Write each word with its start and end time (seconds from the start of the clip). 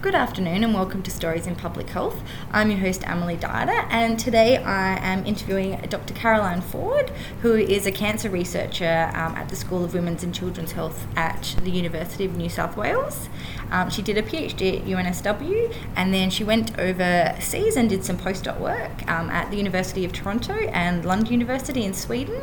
Good 0.00 0.14
afternoon 0.14 0.62
and 0.62 0.72
welcome 0.74 1.02
to 1.02 1.10
Stories 1.10 1.48
in 1.48 1.56
Public 1.56 1.90
Health. 1.90 2.22
I'm 2.52 2.70
your 2.70 2.78
host 2.78 3.02
Emily 3.04 3.36
Dida 3.36 3.84
and 3.90 4.16
today 4.16 4.58
I 4.58 4.96
am 4.98 5.26
interviewing 5.26 5.76
Dr. 5.88 6.14
Caroline 6.14 6.60
Ford, 6.60 7.10
who 7.42 7.56
is 7.56 7.84
a 7.84 7.90
cancer 7.90 8.30
researcher 8.30 9.10
um, 9.12 9.34
at 9.34 9.48
the 9.48 9.56
School 9.56 9.84
of 9.84 9.94
Women's 9.94 10.22
and 10.22 10.32
Children's 10.32 10.70
Health 10.70 11.08
at 11.16 11.56
the 11.64 11.72
University 11.72 12.24
of 12.24 12.36
New 12.36 12.48
South 12.48 12.76
Wales. 12.76 13.28
Um, 13.72 13.90
she 13.90 14.00
did 14.00 14.16
a 14.16 14.22
PhD 14.22 14.78
at 14.78 14.84
UNSW 14.86 15.74
and 15.96 16.14
then 16.14 16.30
she 16.30 16.44
went 16.44 16.78
overseas 16.78 17.74
and 17.74 17.90
did 17.90 18.04
some 18.04 18.16
postdoc 18.16 18.60
work 18.60 19.10
um, 19.10 19.28
at 19.30 19.50
the 19.50 19.56
University 19.56 20.04
of 20.04 20.12
Toronto 20.12 20.54
and 20.54 21.04
Lund 21.04 21.28
University 21.28 21.84
in 21.84 21.92
Sweden. 21.92 22.40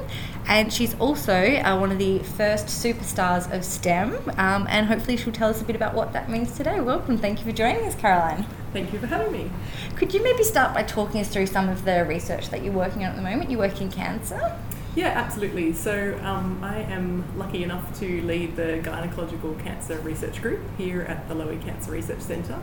And 0.48 0.72
she's 0.74 0.94
also 1.00 1.34
uh, 1.34 1.80
one 1.80 1.92
of 1.92 2.00
the 2.00 2.20
first 2.20 2.68
superstars 2.68 3.52
of 3.52 3.64
STEM 3.64 4.14
um, 4.38 4.68
and 4.70 4.88
hopefully 4.88 5.16
she'll 5.16 5.34
tell 5.34 5.50
us 5.50 5.62
a 5.62 5.64
bit 5.64 5.78
about 5.78 5.94
what 5.94 6.12
that 6.12 6.30
means 6.30 6.52
today. 6.58 6.82
Welcome, 6.82 7.18
thank 7.18 7.40
you 7.40 7.45
for 7.46 7.52
joining 7.52 7.86
us, 7.86 7.94
Caroline. 7.94 8.44
Thank 8.74 8.92
you 8.92 8.98
for 8.98 9.06
having 9.06 9.32
me. 9.32 9.52
Could 9.96 10.14
you 10.14 10.24
maybe 10.24 10.44
start 10.44 10.74
by 10.74 10.82
talking 10.82 11.22
us 11.22 11.30
through 11.30 11.46
some 11.46 11.70
of 11.70 11.86
the 11.86 12.04
research 12.04 12.50
that 12.50 12.64
you're 12.64 12.74
working 12.74 13.04
on 13.04 13.12
at 13.12 13.16
the 13.16 13.22
moment? 13.22 13.52
You 13.52 13.60
work 13.60 13.80
in 13.80 13.92
cancer. 13.92 14.58
Yeah, 14.96 15.10
absolutely. 15.10 15.72
So 15.74 16.20
um, 16.24 16.64
I 16.64 16.80
am 16.80 17.24
lucky 17.38 17.64
enough 17.64 17.98
to 18.00 18.22
lead 18.24 18.56
the 18.56 18.82
gynecological 18.82 19.62
cancer 19.64 20.00
research 20.00 20.42
group 20.42 20.60
here 20.78 21.04
at 21.04 21.28
the 21.30 21.36
Lowy 21.36 21.64
Cancer 21.64 21.92
Research 21.92 22.22
Centre. 22.22 22.60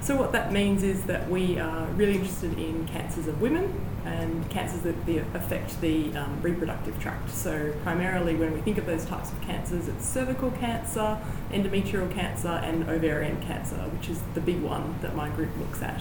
So 0.00 0.16
what 0.16 0.32
that 0.32 0.52
means 0.52 0.82
is 0.82 1.04
that 1.04 1.28
we 1.28 1.58
are 1.58 1.86
really 1.88 2.14
interested 2.14 2.56
in 2.58 2.86
cancers 2.86 3.26
of 3.26 3.40
women 3.40 3.80
and 4.04 4.48
cancers 4.50 4.82
that 4.82 4.94
affect 5.34 5.80
the 5.80 6.16
um, 6.16 6.40
reproductive 6.40 7.00
tract. 7.00 7.30
So 7.30 7.72
primarily 7.82 8.36
when 8.36 8.52
we 8.52 8.60
think 8.60 8.78
of 8.78 8.86
those 8.86 9.04
types 9.04 9.32
of 9.32 9.40
cancers, 9.42 9.88
it's 9.88 10.06
cervical 10.06 10.52
cancer, 10.52 11.18
endometrial 11.50 12.12
cancer 12.12 12.48
and 12.48 12.88
ovarian 12.88 13.42
cancer, 13.42 13.76
which 13.76 14.08
is 14.08 14.20
the 14.34 14.40
big 14.40 14.62
one 14.62 14.96
that 15.02 15.16
my 15.16 15.28
group 15.30 15.50
looks 15.58 15.82
at. 15.82 16.00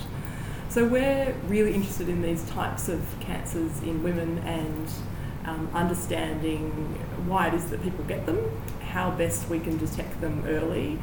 So 0.70 0.88
we're 0.88 1.34
really 1.48 1.74
interested 1.74 2.10
in 2.10 2.22
these 2.22 2.44
types 2.50 2.90
of 2.90 3.02
cancers 3.22 3.82
in 3.82 4.04
women 4.04 4.40
and 4.40 4.88
um, 5.46 5.70
understanding 5.74 6.70
why 7.28 7.48
it 7.48 7.54
is 7.54 7.70
that 7.70 7.82
people 7.82 8.04
get 8.06 8.26
them, 8.26 8.52
how 8.82 9.12
best 9.12 9.48
we 9.48 9.60
can 9.60 9.78
detect 9.78 10.22
them 10.22 10.44
early, 10.48 11.00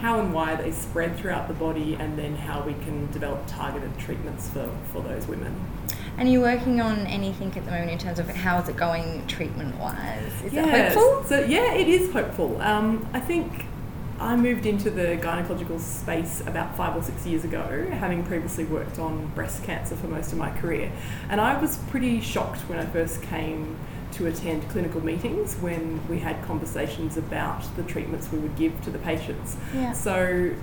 how 0.00 0.20
and 0.20 0.32
why 0.32 0.54
they 0.54 0.70
spread 0.70 1.16
throughout 1.16 1.48
the 1.48 1.54
body, 1.54 1.94
and 1.94 2.18
then 2.18 2.36
how 2.36 2.62
we 2.62 2.74
can 2.84 3.10
develop 3.10 3.42
targeted 3.46 3.96
treatments 3.98 4.48
for, 4.50 4.70
for 4.92 5.02
those 5.02 5.26
women. 5.26 5.54
And 6.16 6.28
are 6.28 6.32
you 6.32 6.40
working 6.40 6.80
on 6.80 7.06
anything 7.06 7.48
at 7.56 7.64
the 7.64 7.70
moment 7.70 7.90
in 7.90 7.98
terms 7.98 8.18
of 8.18 8.28
how 8.28 8.58
is 8.60 8.68
it 8.68 8.76
going 8.76 9.26
treatment 9.28 9.76
wise? 9.78 10.32
Is 10.44 10.52
yes. 10.52 10.66
it 10.66 10.96
hopeful? 10.96 11.24
So 11.24 11.44
yeah, 11.44 11.74
it 11.74 11.88
is 11.88 12.12
hopeful. 12.12 12.60
Um, 12.60 13.08
I 13.12 13.20
think 13.20 13.66
I 14.20 14.34
moved 14.34 14.66
into 14.66 14.90
the 14.90 15.16
gynecological 15.16 15.78
space 15.78 16.40
about 16.40 16.76
five 16.76 16.96
or 16.96 17.02
six 17.04 17.24
years 17.24 17.44
ago, 17.44 17.88
having 17.92 18.24
previously 18.24 18.64
worked 18.64 18.98
on 18.98 19.28
breast 19.28 19.62
cancer 19.62 19.94
for 19.94 20.08
most 20.08 20.32
of 20.32 20.38
my 20.38 20.50
career. 20.58 20.90
And 21.28 21.40
I 21.40 21.60
was 21.60 21.76
pretty 21.88 22.20
shocked 22.20 22.62
when 22.62 22.80
I 22.80 22.86
first 22.86 23.22
came 23.22 23.78
to 24.12 24.26
attend 24.26 24.68
clinical 24.70 25.04
meetings 25.04 25.56
when 25.56 26.06
we 26.08 26.18
had 26.18 26.42
conversations 26.44 27.16
about 27.16 27.62
the 27.76 27.82
treatments 27.82 28.30
we 28.32 28.38
would 28.38 28.56
give 28.56 28.80
to 28.82 28.90
the 28.90 28.98
patients. 28.98 29.56
Yeah. 29.74 29.92
So 29.92 30.54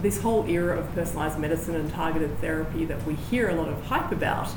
this 0.00 0.20
whole 0.20 0.46
era 0.46 0.78
of 0.78 0.86
personalised 0.94 1.38
medicine 1.38 1.74
and 1.74 1.90
targeted 1.90 2.38
therapy 2.40 2.84
that 2.84 3.04
we 3.06 3.14
hear 3.14 3.48
a 3.48 3.54
lot 3.54 3.68
of 3.68 3.82
hype 3.84 4.12
about 4.12 4.48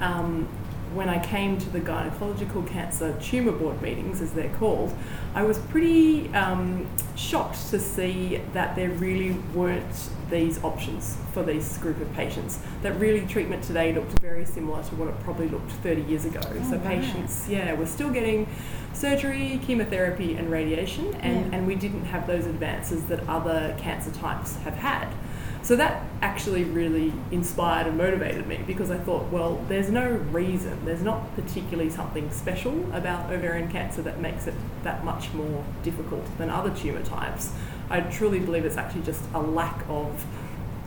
um, 0.00 0.48
when 0.94 1.08
I 1.08 1.24
came 1.24 1.58
to 1.58 1.70
the 1.70 1.80
gynecological 1.80 2.66
cancer 2.68 3.16
tumour 3.20 3.52
board 3.52 3.80
meetings, 3.80 4.20
as 4.20 4.32
they're 4.32 4.54
called, 4.56 4.94
I 5.34 5.42
was 5.42 5.58
pretty 5.58 6.32
um, 6.34 6.86
shocked 7.16 7.70
to 7.70 7.78
see 7.78 8.40
that 8.52 8.76
there 8.76 8.90
really 8.90 9.32
weren't 9.54 10.10
these 10.30 10.62
options 10.64 11.16
for 11.32 11.42
this 11.42 11.78
group 11.78 12.00
of 12.00 12.12
patients. 12.14 12.58
That 12.82 12.98
really 12.98 13.26
treatment 13.26 13.62
today 13.64 13.92
looked 13.92 14.18
very 14.20 14.44
similar 14.44 14.82
to 14.82 14.94
what 14.96 15.08
it 15.08 15.18
probably 15.22 15.48
looked 15.48 15.70
30 15.70 16.02
years 16.02 16.24
ago. 16.24 16.40
Oh, 16.42 16.70
so 16.70 16.78
patients, 16.80 17.48
yeah, 17.48 17.74
we're 17.74 17.86
still 17.86 18.10
getting 18.10 18.48
surgery, 18.92 19.60
chemotherapy, 19.64 20.34
and 20.34 20.50
radiation, 20.50 21.14
and, 21.16 21.46
yeah. 21.46 21.58
and 21.58 21.66
we 21.66 21.74
didn't 21.74 22.04
have 22.04 22.26
those 22.26 22.46
advances 22.46 23.04
that 23.04 23.26
other 23.28 23.74
cancer 23.78 24.10
types 24.10 24.56
have 24.58 24.74
had. 24.74 25.08
So 25.62 25.76
that 25.76 26.02
actually 26.20 26.64
really 26.64 27.12
inspired 27.30 27.86
and 27.86 27.96
motivated 27.96 28.48
me 28.48 28.60
because 28.66 28.90
I 28.90 28.98
thought, 28.98 29.30
well, 29.30 29.64
there's 29.68 29.90
no 29.90 30.10
reason, 30.10 30.84
there's 30.84 31.02
not 31.02 31.34
particularly 31.36 31.88
something 31.88 32.30
special 32.32 32.92
about 32.92 33.30
ovarian 33.32 33.70
cancer 33.70 34.02
that 34.02 34.20
makes 34.20 34.48
it 34.48 34.54
that 34.82 35.04
much 35.04 35.32
more 35.32 35.64
difficult 35.84 36.26
than 36.36 36.50
other 36.50 36.70
tumour 36.70 37.02
types. 37.04 37.52
I 37.90 38.00
truly 38.00 38.40
believe 38.40 38.64
it's 38.64 38.76
actually 38.76 39.02
just 39.02 39.22
a 39.34 39.40
lack 39.40 39.84
of 39.88 40.26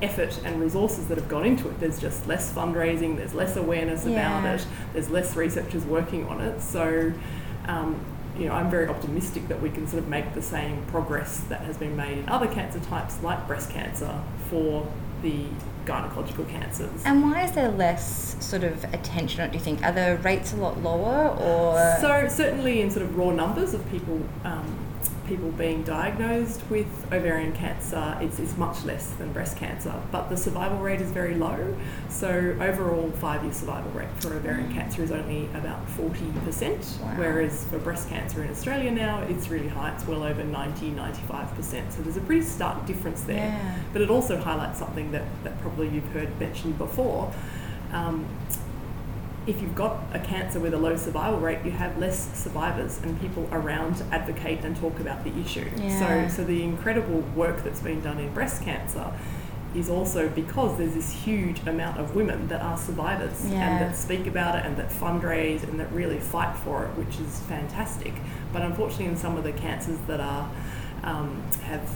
effort 0.01 0.41
and 0.43 0.59
resources 0.59 1.07
that 1.07 1.17
have 1.17 1.29
gone 1.29 1.45
into 1.45 1.69
it. 1.69 1.79
There's 1.79 1.99
just 1.99 2.27
less 2.27 2.51
fundraising, 2.51 3.15
there's 3.15 3.33
less 3.33 3.55
awareness 3.55 4.05
yeah. 4.05 4.39
about 4.39 4.59
it, 4.59 4.67
there's 4.91 5.09
less 5.09 5.37
researchers 5.37 5.85
working 5.85 6.27
on 6.27 6.41
it. 6.41 6.61
So, 6.61 7.13
um, 7.67 8.03
you 8.37 8.47
know, 8.47 8.53
I'm 8.53 8.69
very 8.69 8.87
optimistic 8.87 9.47
that 9.47 9.61
we 9.61 9.69
can 9.69 9.87
sort 9.87 10.03
of 10.03 10.09
make 10.09 10.33
the 10.33 10.41
same 10.41 10.85
progress 10.87 11.39
that 11.49 11.61
has 11.61 11.77
been 11.77 11.95
made 11.95 12.17
in 12.17 12.29
other 12.29 12.47
cancer 12.47 12.79
types 12.79 13.21
like 13.23 13.47
breast 13.47 13.69
cancer 13.69 14.21
for 14.49 14.87
the 15.21 15.45
gynecological 15.85 16.49
cancers. 16.49 17.03
And 17.05 17.23
why 17.23 17.43
is 17.43 17.51
there 17.53 17.69
less 17.69 18.35
sort 18.43 18.63
of 18.63 18.83
attention 18.93 19.41
on 19.41 19.51
do 19.51 19.57
you 19.57 19.63
think? 19.63 19.83
Are 19.83 19.91
the 19.91 20.17
rates 20.23 20.53
a 20.53 20.57
lot 20.57 20.81
lower 20.81 21.29
or? 21.29 21.97
So 22.01 22.27
certainly 22.27 22.81
in 22.81 22.91
sort 22.91 23.03
of 23.03 23.17
raw 23.17 23.31
numbers 23.31 23.73
of 23.73 23.89
people 23.89 24.21
um, 24.43 24.77
people 25.27 25.51
being 25.51 25.83
diagnosed 25.83 26.61
with 26.69 26.87
ovarian 27.11 27.53
cancer 27.53 28.17
is, 28.21 28.39
is 28.39 28.57
much 28.57 28.83
less 28.83 29.09
than 29.11 29.31
breast 29.33 29.57
cancer, 29.57 29.93
but 30.11 30.29
the 30.29 30.37
survival 30.37 30.79
rate 30.79 31.01
is 31.01 31.11
very 31.11 31.35
low. 31.35 31.75
So, 32.09 32.55
overall, 32.59 33.11
five 33.11 33.43
year 33.43 33.53
survival 33.53 33.91
rate 33.91 34.09
for 34.19 34.33
ovarian 34.33 34.73
cancer 34.73 35.03
is 35.03 35.11
only 35.11 35.45
about 35.53 35.85
40%, 35.89 37.01
wow. 37.01 37.13
whereas 37.15 37.65
for 37.65 37.79
breast 37.79 38.09
cancer 38.09 38.43
in 38.43 38.49
Australia 38.49 38.91
now, 38.91 39.21
it's 39.23 39.49
really 39.49 39.67
high, 39.67 39.93
it's 39.93 40.07
well 40.07 40.23
over 40.23 40.43
90 40.43 40.91
95%. 40.91 41.91
So, 41.91 42.01
there's 42.01 42.17
a 42.17 42.21
pretty 42.21 42.43
stark 42.43 42.85
difference 42.85 43.21
there. 43.23 43.37
Yeah. 43.37 43.79
But 43.93 44.01
it 44.01 44.09
also 44.09 44.37
highlights 44.37 44.79
something 44.79 45.11
that, 45.11 45.23
that 45.43 45.59
probably 45.61 45.89
you've 45.89 46.11
heard 46.11 46.39
mentioned 46.39 46.77
before. 46.77 47.33
Um, 47.91 48.25
if 49.47 49.61
you've 49.61 49.75
got 49.75 50.01
a 50.13 50.19
cancer 50.19 50.59
with 50.59 50.73
a 50.73 50.77
low 50.77 50.95
survival 50.95 51.39
rate, 51.39 51.63
you 51.63 51.71
have 51.71 51.97
less 51.97 52.35
survivors 52.37 52.99
and 53.03 53.19
people 53.21 53.47
around 53.51 53.97
to 53.97 54.03
advocate 54.05 54.63
and 54.63 54.75
talk 54.75 54.99
about 54.99 55.23
the 55.23 55.37
issue. 55.39 55.69
Yeah. 55.77 56.27
So, 56.29 56.37
so 56.37 56.43
the 56.43 56.63
incredible 56.63 57.19
work 57.35 57.63
that's 57.63 57.81
been 57.81 58.01
done 58.01 58.19
in 58.19 58.33
breast 58.33 58.63
cancer 58.63 59.13
is 59.75 59.89
also 59.89 60.29
because 60.29 60.77
there's 60.77 60.93
this 60.93 61.11
huge 61.11 61.59
amount 61.67 61.99
of 61.99 62.15
women 62.15 62.47
that 62.47 62.61
are 62.61 62.77
survivors 62.77 63.45
yeah. 63.45 63.59
and 63.59 63.81
that 63.81 63.95
speak 63.95 64.25
about 64.25 64.55
it 64.55 64.65
and 64.65 64.77
that 64.77 64.89
fundraise 64.89 65.63
and 65.63 65.79
that 65.79 65.91
really 65.91 66.19
fight 66.19 66.55
for 66.57 66.85
it, 66.85 66.89
which 66.91 67.19
is 67.19 67.41
fantastic. 67.41 68.13
But 68.53 68.61
unfortunately, 68.61 69.07
in 69.07 69.17
some 69.17 69.37
of 69.37 69.43
the 69.43 69.51
cancers 69.51 69.99
that 70.07 70.21
are 70.21 70.49
um, 71.03 71.43
have 71.63 71.87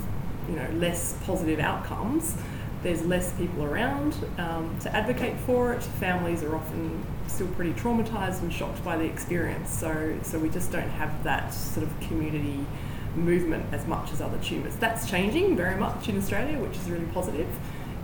you 0.48 0.56
know 0.56 0.70
less 0.74 1.16
positive 1.24 1.60
outcomes, 1.60 2.36
there's 2.84 3.04
less 3.06 3.34
people 3.34 3.64
around 3.64 4.16
um, 4.38 4.78
to 4.80 4.96
advocate 4.96 5.38
for 5.40 5.74
it. 5.74 5.84
Families 5.84 6.44
are 6.44 6.56
often 6.56 7.06
still 7.28 7.48
pretty 7.48 7.74
traumatized 7.74 8.42
and 8.42 8.52
shocked 8.52 8.84
by 8.84 8.98
the 8.98 9.04
experience. 9.06 9.70
So, 9.70 10.18
so 10.24 10.40
we 10.40 10.50
just 10.50 10.72
don't 10.72 10.90
have 10.90 11.24
that 11.24 11.54
sort 11.54 11.86
of 11.86 12.00
community 12.02 12.66
movement 13.16 13.66
as 13.74 13.86
much 13.86 14.12
as 14.12 14.22
other 14.22 14.38
tumours. 14.40 14.76
That's 14.76 15.10
changing 15.10 15.56
very 15.56 15.76
much 15.76 16.08
in 16.08 16.18
Australia, 16.18 16.58
which 16.60 16.78
is 16.78 16.90
really 16.90 17.08
positive. 17.08 17.48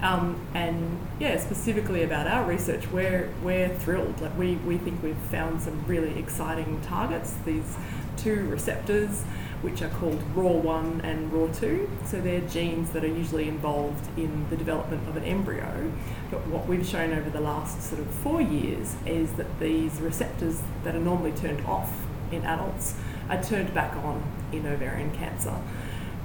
Um, 0.01 0.39
and 0.53 0.99
yeah, 1.19 1.37
specifically 1.37 2.03
about 2.03 2.27
our 2.27 2.43
research, 2.43 2.91
we're, 2.91 3.29
we're 3.41 3.69
thrilled. 3.69 4.19
Like 4.19 4.37
we, 4.37 4.55
we 4.57 4.77
think 4.77 5.01
we've 5.01 5.15
found 5.15 5.61
some 5.61 5.85
really 5.87 6.19
exciting 6.19 6.81
targets. 6.81 7.33
These 7.45 7.77
two 8.17 8.47
receptors 8.49 9.23
which 9.61 9.81
are 9.81 9.89
called 9.89 10.21
ROR1 10.35 11.03
and 11.03 11.31
ROR2. 11.31 11.87
So 12.05 12.21
they're 12.21 12.41
genes 12.41 12.91
that 12.91 13.03
are 13.03 13.07
usually 13.07 13.47
involved 13.47 14.07
in 14.17 14.47
the 14.49 14.57
development 14.57 15.07
of 15.09 15.17
an 15.17 15.23
embryo. 15.23 15.91
But 16.29 16.45
what 16.47 16.67
we've 16.67 16.85
shown 16.85 17.13
over 17.13 17.29
the 17.29 17.41
last 17.41 17.81
sort 17.81 17.99
of 17.99 18.07
four 18.07 18.41
years 18.41 18.95
is 19.05 19.33
that 19.33 19.59
these 19.59 19.99
receptors 20.01 20.61
that 20.83 20.95
are 20.95 20.99
normally 20.99 21.31
turned 21.31 21.65
off 21.65 22.05
in 22.31 22.43
adults 22.43 22.95
are 23.29 23.41
turned 23.41 23.73
back 23.73 23.95
on 23.97 24.23
in 24.51 24.67
ovarian 24.67 25.11
cancer. 25.15 25.55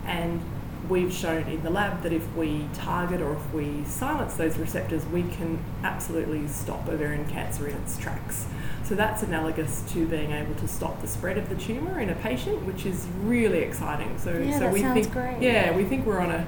And 0.05 0.43
we've 0.89 1.13
shown 1.13 1.47
in 1.49 1.63
the 1.63 1.71
lab 1.71 2.03
that 2.03 2.13
if 2.13 2.35
we 2.35 2.67
target 2.75 3.21
or 3.21 3.35
if 3.35 3.53
we 3.53 3.85
silence 3.85 4.35
those 4.35 4.59
receptors, 4.59 5.05
we 5.07 5.23
can 5.23 5.63
absolutely 5.83 6.49
stop 6.49 6.89
ovarian 6.89 7.27
cancer 7.27 7.67
in 7.69 7.77
its 7.77 7.99
tracks. 7.99 8.47
So 8.83 8.95
that's 8.95 9.23
analogous 9.23 9.83
to 9.93 10.07
being 10.07 10.33
able 10.33 10.55
to 10.57 10.67
stop 10.67 11.01
the 11.01 11.07
spread 11.07 11.39
of 11.39 11.49
the 11.49 11.55
tumour 11.55 12.01
in 12.01 12.11
a 12.11 12.15
patient, 12.17 12.65
which 12.65 12.87
is 12.87 13.07
really 13.23 13.59
exciting. 13.59 14.19
So, 14.19 14.37
yeah, 14.37 14.55
so 14.55 14.61
that 14.61 14.73
we 14.73 14.81
sounds 14.81 15.01
think, 15.01 15.13
great. 15.13 15.41
Yeah, 15.41 15.77
we 15.77 15.85
think 15.85 16.07
we're 16.07 16.21
on 16.21 16.31
a 16.31 16.47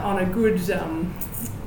on 0.00 0.18
a 0.18 0.26
good, 0.26 0.68
um, 0.72 1.14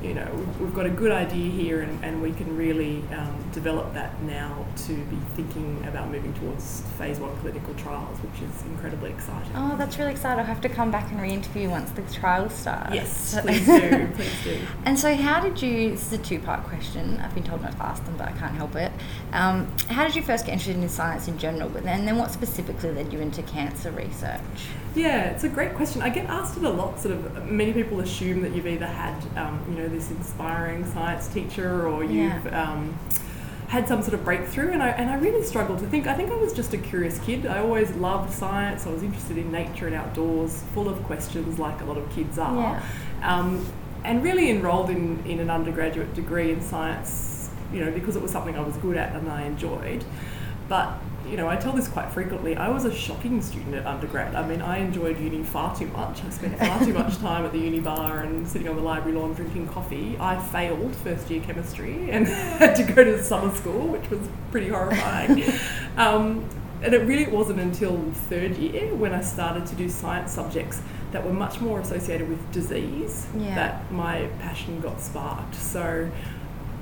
you 0.04 0.14
know, 0.14 0.30
we've, 0.34 0.60
we've 0.60 0.74
got 0.74 0.86
a 0.86 0.90
good 0.90 1.12
idea 1.12 1.50
here 1.50 1.80
and, 1.82 2.04
and 2.04 2.20
we 2.20 2.32
can 2.32 2.56
really 2.56 3.02
um, 3.12 3.34
develop 3.52 3.92
that 3.94 4.20
now 4.22 4.66
to 4.86 4.94
be 4.94 5.16
thinking 5.34 5.82
about 5.88 6.10
moving 6.10 6.34
towards 6.34 6.82
phase 6.98 7.18
one 7.18 7.34
clinical 7.38 7.74
trials, 7.74 8.18
which 8.18 8.42
is 8.42 8.62
incredibly 8.66 9.10
exciting. 9.10 9.50
Oh, 9.54 9.76
that's 9.76 9.98
really 9.98 10.12
exciting. 10.12 10.40
I'll 10.40 10.46
have 10.46 10.60
to 10.60 10.68
come 10.68 10.90
back 10.90 11.10
and 11.10 11.20
re-interview 11.20 11.70
once 11.70 11.90
the 11.90 12.02
trial 12.02 12.50
starts. 12.50 12.94
Yes, 12.94 13.40
please 13.42 13.66
do, 13.66 14.08
please 14.14 14.44
do. 14.44 14.60
And 14.84 14.98
so 14.98 15.14
how 15.14 15.40
did 15.40 15.60
you, 15.62 15.92
this 15.92 16.12
is 16.12 16.12
a 16.12 16.22
two-part 16.22 16.64
question, 16.64 17.18
I've 17.20 17.34
been 17.34 17.44
told 17.44 17.62
not 17.62 17.72
to 17.72 17.82
ask 17.82 18.04
them, 18.04 18.16
but 18.16 18.28
I 18.28 18.32
can't 18.32 18.54
help 18.54 18.76
it. 18.76 18.92
Um, 19.32 19.66
how 19.88 20.04
did 20.04 20.14
you 20.14 20.22
first 20.22 20.44
get 20.44 20.52
interested 20.52 20.76
in 20.76 20.88
science 20.88 21.28
in 21.28 21.38
general, 21.38 21.68
but 21.70 21.84
then, 21.84 22.00
and 22.00 22.08
then 22.08 22.18
what 22.18 22.30
specifically 22.30 22.90
led 22.92 23.12
you 23.12 23.20
into 23.20 23.42
cancer 23.42 23.90
research? 23.90 24.40
Yeah, 24.94 25.24
it's 25.30 25.42
a 25.42 25.48
great 25.48 25.74
question. 25.74 26.02
I 26.02 26.08
get 26.08 26.26
asked 26.26 26.56
it 26.56 26.62
a 26.62 26.70
lot. 26.70 27.00
Sort 27.00 27.14
of, 27.14 27.50
many 27.50 27.72
people 27.72 28.00
assume 28.00 28.42
that 28.42 28.52
you've 28.52 28.66
either 28.66 28.86
had, 28.86 29.16
um, 29.36 29.64
you 29.68 29.82
know, 29.82 29.88
this 29.94 30.10
inspiring 30.10 30.84
science 30.92 31.28
teacher, 31.28 31.86
or 31.88 32.02
you've 32.04 32.44
Yeah. 32.44 32.62
um, 32.72 32.94
had 33.68 33.88
some 33.88 34.02
sort 34.02 34.14
of 34.14 34.24
breakthrough. 34.24 34.70
And 34.72 34.82
I 34.82 34.88
and 34.90 35.10
I 35.10 35.16
really 35.16 35.42
struggled 35.44 35.78
to 35.80 35.86
think. 35.86 36.06
I 36.06 36.14
think 36.14 36.30
I 36.30 36.36
was 36.36 36.52
just 36.52 36.74
a 36.74 36.78
curious 36.78 37.18
kid. 37.20 37.46
I 37.46 37.58
always 37.58 37.90
loved 37.92 38.32
science. 38.32 38.86
I 38.86 38.90
was 38.90 39.02
interested 39.02 39.38
in 39.38 39.50
nature 39.50 39.86
and 39.86 39.94
outdoors, 39.96 40.62
full 40.74 40.88
of 40.88 41.02
questions, 41.04 41.58
like 41.58 41.80
a 41.80 41.84
lot 41.84 41.96
of 41.96 42.08
kids 42.10 42.38
are. 42.38 42.54
Yeah. 42.54 42.82
Um, 43.38 43.66
and 44.04 44.22
really 44.22 44.50
enrolled 44.50 44.90
in, 44.90 45.24
in 45.24 45.40
an 45.40 45.48
undergraduate 45.48 46.12
degree 46.14 46.52
in 46.52 46.60
science, 46.60 47.48
you 47.72 47.82
know, 47.82 47.90
because 47.90 48.16
it 48.16 48.22
was 48.22 48.30
something 48.30 48.54
I 48.54 48.60
was 48.60 48.76
good 48.76 48.98
at 48.98 49.14
and 49.16 49.30
I 49.30 49.42
enjoyed. 49.44 50.04
But 50.68 50.98
you 51.28 51.38
know, 51.38 51.48
I 51.48 51.56
tell 51.56 51.72
this 51.72 51.88
quite 51.88 52.10
frequently. 52.12 52.54
I 52.54 52.68
was 52.68 52.84
a 52.84 52.94
shocking 52.94 53.40
student 53.40 53.74
at 53.74 53.86
undergrad. 53.86 54.34
I 54.34 54.46
mean, 54.46 54.60
I 54.60 54.78
enjoyed 54.78 55.18
uni 55.18 55.42
far 55.42 55.74
too 55.74 55.86
much. 55.86 56.22
I 56.22 56.28
spent 56.28 56.58
far 56.58 56.78
too 56.84 56.92
much 56.92 57.16
time 57.20 57.46
at 57.46 57.52
the 57.52 57.58
uni 57.58 57.80
bar 57.80 58.20
and 58.20 58.46
sitting 58.46 58.68
on 58.68 58.76
the 58.76 58.82
library 58.82 59.16
lawn 59.16 59.32
drinking 59.32 59.68
coffee. 59.68 60.18
I 60.20 60.38
failed 60.38 60.94
first 60.96 61.30
year 61.30 61.40
chemistry 61.42 62.10
and 62.10 62.28
had 62.58 62.74
to 62.76 62.82
go 62.82 63.02
to 63.04 63.22
summer 63.22 63.54
school, 63.54 63.88
which 63.88 64.08
was 64.10 64.20
pretty 64.50 64.68
horrifying. 64.68 65.44
um, 65.96 66.46
and 66.82 66.92
it 66.92 66.98
really 67.06 67.26
wasn't 67.26 67.58
until 67.60 67.96
third 68.28 68.56
year 68.58 68.94
when 68.94 69.14
I 69.14 69.22
started 69.22 69.64
to 69.66 69.74
do 69.74 69.88
science 69.88 70.32
subjects 70.32 70.82
that 71.12 71.24
were 71.24 71.32
much 71.32 71.60
more 71.60 71.80
associated 71.80 72.28
with 72.28 72.52
disease 72.52 73.26
Yeah. 73.38 73.54
that 73.54 73.90
my 73.90 74.26
passion 74.40 74.80
got 74.80 75.00
sparked. 75.00 75.54
So 75.54 76.10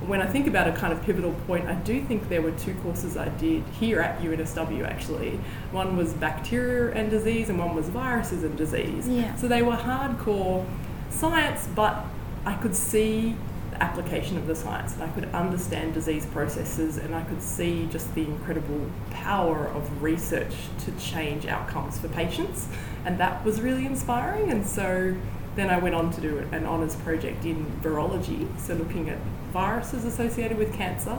when 0.07 0.21
I 0.21 0.25
think 0.25 0.47
about 0.47 0.67
a 0.67 0.73
kind 0.73 0.91
of 0.91 1.01
pivotal 1.03 1.33
point, 1.47 1.67
I 1.67 1.75
do 1.75 2.03
think 2.03 2.29
there 2.29 2.41
were 2.41 2.51
two 2.51 2.73
courses 2.75 3.15
I 3.17 3.29
did 3.29 3.63
here 3.79 3.99
at 3.99 4.19
UNSW 4.21 4.87
actually. 4.87 5.39
One 5.71 5.95
was 5.95 6.13
bacteria 6.13 6.93
and 6.93 7.09
disease, 7.09 7.49
and 7.49 7.57
one 7.57 7.75
was 7.75 7.89
viruses 7.89 8.43
and 8.43 8.57
disease. 8.57 9.07
Yeah. 9.07 9.35
So 9.35 9.47
they 9.47 9.61
were 9.61 9.75
hardcore 9.75 10.65
science, 11.09 11.67
but 11.75 12.05
I 12.45 12.55
could 12.55 12.75
see 12.75 13.35
the 13.71 13.81
application 13.81 14.37
of 14.37 14.45
the 14.45 14.55
science, 14.55 14.93
and 14.93 15.03
I 15.03 15.07
could 15.09 15.25
understand 15.33 15.93
disease 15.93 16.25
processes, 16.25 16.97
and 16.97 17.15
I 17.15 17.23
could 17.23 17.41
see 17.41 17.87
just 17.91 18.13
the 18.13 18.23
incredible 18.23 18.89
power 19.11 19.67
of 19.67 20.03
research 20.03 20.53
to 20.85 20.91
change 20.93 21.45
outcomes 21.45 21.97
for 21.99 22.09
patients, 22.09 22.67
and 23.05 23.17
that 23.19 23.43
was 23.45 23.61
really 23.61 23.85
inspiring. 23.85 24.51
And 24.51 24.65
so 24.65 25.15
then 25.55 25.69
I 25.69 25.77
went 25.77 25.95
on 25.95 26.11
to 26.11 26.21
do 26.21 26.39
an 26.51 26.65
honours 26.65 26.95
project 26.97 27.45
in 27.45 27.65
virology, 27.83 28.47
so 28.59 28.73
looking 28.73 29.09
at 29.09 29.19
viruses 29.53 30.03
associated 30.03 30.57
with 30.57 30.73
cancer. 30.73 31.17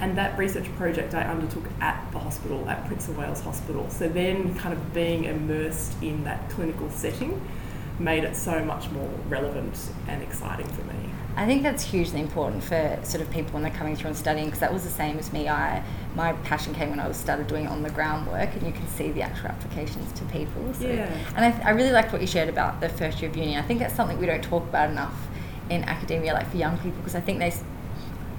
And 0.00 0.16
that 0.16 0.38
research 0.38 0.72
project 0.76 1.14
I 1.14 1.22
undertook 1.22 1.64
at 1.80 2.10
the 2.12 2.20
hospital, 2.20 2.68
at 2.68 2.86
Prince 2.86 3.08
of 3.08 3.18
Wales 3.18 3.40
Hospital. 3.40 3.90
So 3.90 4.08
then, 4.08 4.54
kind 4.54 4.72
of 4.72 4.94
being 4.94 5.24
immersed 5.24 5.92
in 6.02 6.22
that 6.24 6.48
clinical 6.50 6.88
setting 6.90 7.40
made 7.98 8.22
it 8.24 8.36
so 8.36 8.64
much 8.64 8.88
more 8.90 9.10
relevant 9.28 9.76
and 10.06 10.22
exciting 10.22 10.66
for 10.68 10.84
me. 10.84 11.10
I 11.36 11.46
think 11.46 11.62
that's 11.62 11.84
hugely 11.84 12.20
important 12.20 12.64
for 12.64 12.98
sort 13.02 13.22
of 13.22 13.30
people 13.30 13.52
when 13.52 13.62
they're 13.62 13.72
coming 13.72 13.94
through 13.94 14.08
and 14.08 14.16
studying 14.16 14.46
because 14.46 14.60
that 14.60 14.72
was 14.72 14.82
the 14.82 14.90
same 14.90 15.18
as 15.18 15.32
me. 15.32 15.48
I 15.48 15.84
my 16.14 16.32
passion 16.32 16.74
came 16.74 16.90
when 16.90 16.98
I 16.98 17.06
was 17.06 17.16
started 17.16 17.46
doing 17.46 17.68
on 17.68 17.82
the 17.82 17.90
ground 17.90 18.26
work 18.26 18.52
and 18.54 18.62
you 18.66 18.72
can 18.72 18.86
see 18.88 19.12
the 19.12 19.22
actual 19.22 19.48
applications 19.48 20.12
to 20.14 20.24
people. 20.26 20.74
So, 20.74 20.86
Yeah. 20.86 21.10
And 21.36 21.44
I, 21.44 21.68
I 21.68 21.70
really 21.70 21.92
liked 21.92 22.12
what 22.12 22.20
you 22.20 22.26
shared 22.26 22.48
about 22.48 22.80
the 22.80 22.88
first 22.88 23.20
year 23.20 23.30
of 23.30 23.36
uni. 23.36 23.56
I 23.56 23.62
think 23.62 23.78
that's 23.78 23.94
something 23.94 24.18
we 24.18 24.26
don't 24.26 24.42
talk 24.42 24.64
about 24.64 24.90
enough 24.90 25.14
in 25.70 25.84
academia, 25.84 26.32
like 26.32 26.50
for 26.50 26.56
young 26.56 26.76
people, 26.78 26.98
because 26.98 27.14
I 27.14 27.20
think 27.20 27.38
they 27.38 27.52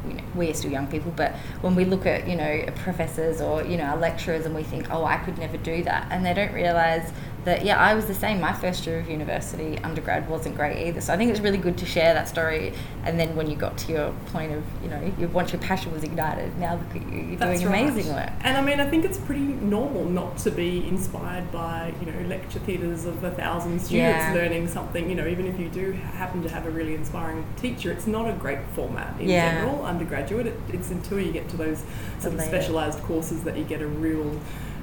you 0.08 0.14
know, 0.14 0.24
we 0.36 0.50
are 0.50 0.54
still 0.54 0.72
young 0.72 0.88
people, 0.88 1.12
but 1.16 1.34
when 1.62 1.76
we 1.76 1.86
look 1.86 2.06
at 2.06 2.28
you 2.28 2.36
know 2.36 2.66
professors 2.76 3.42
or 3.42 3.64
you 3.64 3.78
know 3.78 3.84
our 3.84 3.98
lecturers 3.98 4.46
and 4.46 4.56
we 4.56 4.64
think, 4.64 4.88
oh, 4.92 5.04
I 5.04 5.18
could 5.18 5.38
never 5.38 5.58
do 5.58 5.84
that, 5.84 6.08
and 6.12 6.26
they 6.26 6.34
don't 6.34 6.54
realise 6.54 7.12
that 7.46 7.64
yeah, 7.66 7.78
I 7.80 7.94
was 7.94 8.06
the 8.06 8.14
same. 8.14 8.42
My 8.42 8.54
first 8.54 8.86
year 8.86 9.00
of 9.00 9.10
university 9.10 9.78
undergrad 9.80 10.30
wasn't 10.30 10.56
great 10.56 10.88
either. 10.88 11.02
So 11.02 11.14
I 11.14 11.18
think 11.18 11.32
it's 11.32 11.40
really 11.40 11.58
good 11.58 11.78
to 11.78 11.86
share 11.86 12.14
that 12.14 12.28
story. 12.28 12.74
And 13.06 13.20
then 13.20 13.36
when 13.36 13.50
you 13.50 13.56
got 13.56 13.78
to 13.80 13.92
your 13.92 14.12
point 14.28 14.52
of 14.54 14.64
you 14.84 14.90
know, 14.90 15.14
you, 15.18 15.28
once 15.30 15.54
your 15.54 15.62
passion 15.62 15.92
was 15.92 16.04
ignited, 16.04 16.58
now 16.58 16.76
look 16.76 16.96
at 17.02 17.12
you, 17.12 17.20
you're 17.20 17.38
That's 17.38 17.62
doing 17.62 17.74
amazing 17.74 18.14
right. 18.14 18.26
work. 18.30 18.34
And 18.42 18.58
I 18.58 18.62
mean, 18.62 18.80
I 18.80 18.90
think 18.90 19.06
it's 19.06 19.18
pretty 19.18 19.42
normal 19.42 20.06
not 20.06 20.38
to 20.40 20.52
be 20.52 20.88
inspired 20.88 21.52
by, 21.52 21.94
you 22.00 22.12
know, 22.12 22.28
lecture 22.28 22.60
theatres 22.60 23.06
of 23.06 23.24
a 23.24 23.32
thousand 23.32 23.80
students 23.80 23.92
Yeah. 24.26 24.34
learning 24.34 24.68
something. 24.68 25.10
You 25.10 25.16
know, 25.16 25.28
even 25.28 25.48
if 25.48 25.60
you 25.60 25.70
do 25.70 25.92
happen 25.94 26.44
to 26.44 26.50
have 26.50 26.66
a 26.66 26.70
really 26.72 26.96
inspiring 26.96 27.46
teacher, 27.62 27.92
it's 27.92 28.08
not 28.08 28.30
a 28.30 28.34
great 28.34 28.60
format 28.76 29.20
in 29.20 29.30
Yeah. 29.30 29.62
general, 29.62 29.86
undergraduate. 29.86 30.48
It, 30.48 30.60
it's 30.74 30.90
until 30.92 31.20
you 31.20 31.32
get 31.32 31.48
to 31.50 31.58
those 31.58 31.84
sort 32.20 32.34
of 32.34 32.42
specialised 32.42 33.02
courses 33.04 33.44
that 33.44 33.58
you 33.58 33.64
get 33.64 33.82
a 33.82 33.88
real 33.88 34.40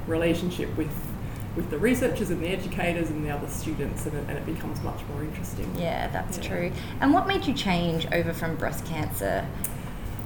relationship 0.07 0.75
with 0.77 0.89
with 1.57 1.71
the 1.71 1.79
researchers 1.79 2.31
and 2.31 2.43
the 2.43 2.49
educators 2.49 3.09
and 3.11 3.25
the 3.25 3.31
other 3.31 3.49
students, 3.49 4.07
and 4.07 4.15
it, 4.15 4.25
and 4.29 4.39
it 4.39 4.47
becomes 4.47 4.83
much 4.83 5.01
more 5.13 5.23
interesting. 5.25 5.75
Yeah, 5.79 6.09
that's 6.09 6.39
Yeah. 6.39 6.45
true. 6.49 6.73
And 7.01 7.13
what 7.13 7.27
made 7.27 7.47
you 7.47 7.55
change 7.55 8.07
over 8.13 8.33
from 8.33 8.57
breast 8.57 8.85
cancer? 8.85 9.45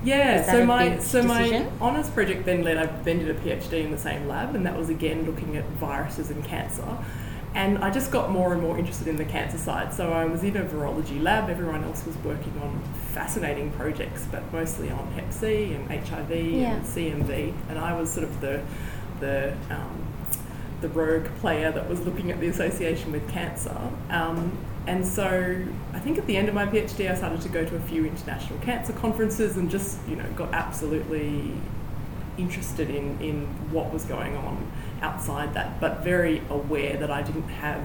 Yeah, 0.02 0.42
so 0.50 0.64
my 0.64 0.98
so 0.98 1.22
my 1.22 1.66
honours 1.80 2.08
project 2.08 2.46
then 2.46 2.64
led 2.64 2.78
I 2.78 2.86
then 3.04 3.18
did 3.18 3.28
a 3.28 3.34
PhD 3.34 3.84
in 3.84 3.90
the 3.90 3.98
same 3.98 4.26
lab 4.26 4.54
and 4.54 4.64
that 4.64 4.74
was 4.74 4.88
again 4.88 5.26
looking 5.26 5.56
at 5.58 5.64
viruses 5.78 6.30
and 6.30 6.42
cancer. 6.42 6.86
And 7.54 7.78
I 7.78 7.90
just 7.90 8.10
got 8.10 8.30
more 8.30 8.52
and 8.54 8.62
more 8.62 8.78
interested 8.78 9.08
in 9.08 9.16
the 9.16 9.24
cancer 9.26 9.58
side. 9.58 9.92
So 9.92 10.12
I 10.12 10.24
was 10.24 10.42
in 10.42 10.56
a 10.56 10.62
virology 10.62 11.20
lab, 11.22 11.50
everyone 11.50 11.82
else 11.84 12.06
was 12.06 12.16
working 12.18 12.54
on 12.62 12.80
fascinating 13.12 13.72
projects, 13.72 14.24
but 14.30 14.50
mostly 14.52 14.88
on 14.90 15.06
hep 15.12 15.32
C 15.32 15.74
and 15.74 15.90
HIV 15.90 16.30
Yeah. 16.30 16.72
and 16.76 16.86
CMV. 16.86 17.52
And 17.68 17.78
I 17.78 17.92
was 17.92 18.10
sort 18.10 18.24
of 18.24 18.40
the 18.40 18.62
the 19.18 19.52
um, 19.68 20.06
the 20.80 20.88
rogue 20.88 21.26
player 21.40 21.70
that 21.70 21.88
was 21.88 22.00
looking 22.00 22.30
at 22.30 22.40
the 22.40 22.48
association 22.48 23.12
with 23.12 23.28
cancer. 23.30 23.76
Um, 24.08 24.56
and 24.86 25.06
so 25.06 25.62
I 25.92 25.98
think 25.98 26.18
at 26.18 26.26
the 26.26 26.36
end 26.36 26.48
of 26.48 26.54
my 26.54 26.66
PhD, 26.66 27.10
I 27.10 27.14
started 27.14 27.40
to 27.42 27.48
go 27.48 27.64
to 27.64 27.76
a 27.76 27.80
few 27.80 28.06
international 28.06 28.58
cancer 28.60 28.92
conferences 28.94 29.56
and 29.56 29.70
just, 29.70 29.98
you 30.08 30.16
know, 30.16 30.26
got 30.34 30.52
absolutely 30.54 31.52
interested 32.38 32.88
in, 32.88 33.20
in 33.20 33.46
what 33.70 33.92
was 33.92 34.04
going 34.04 34.36
on 34.36 34.70
outside 35.02 35.54
that, 35.54 35.80
but 35.80 36.02
very 36.02 36.42
aware 36.48 36.96
that 36.96 37.10
I 37.10 37.22
didn't 37.22 37.48
have 37.48 37.84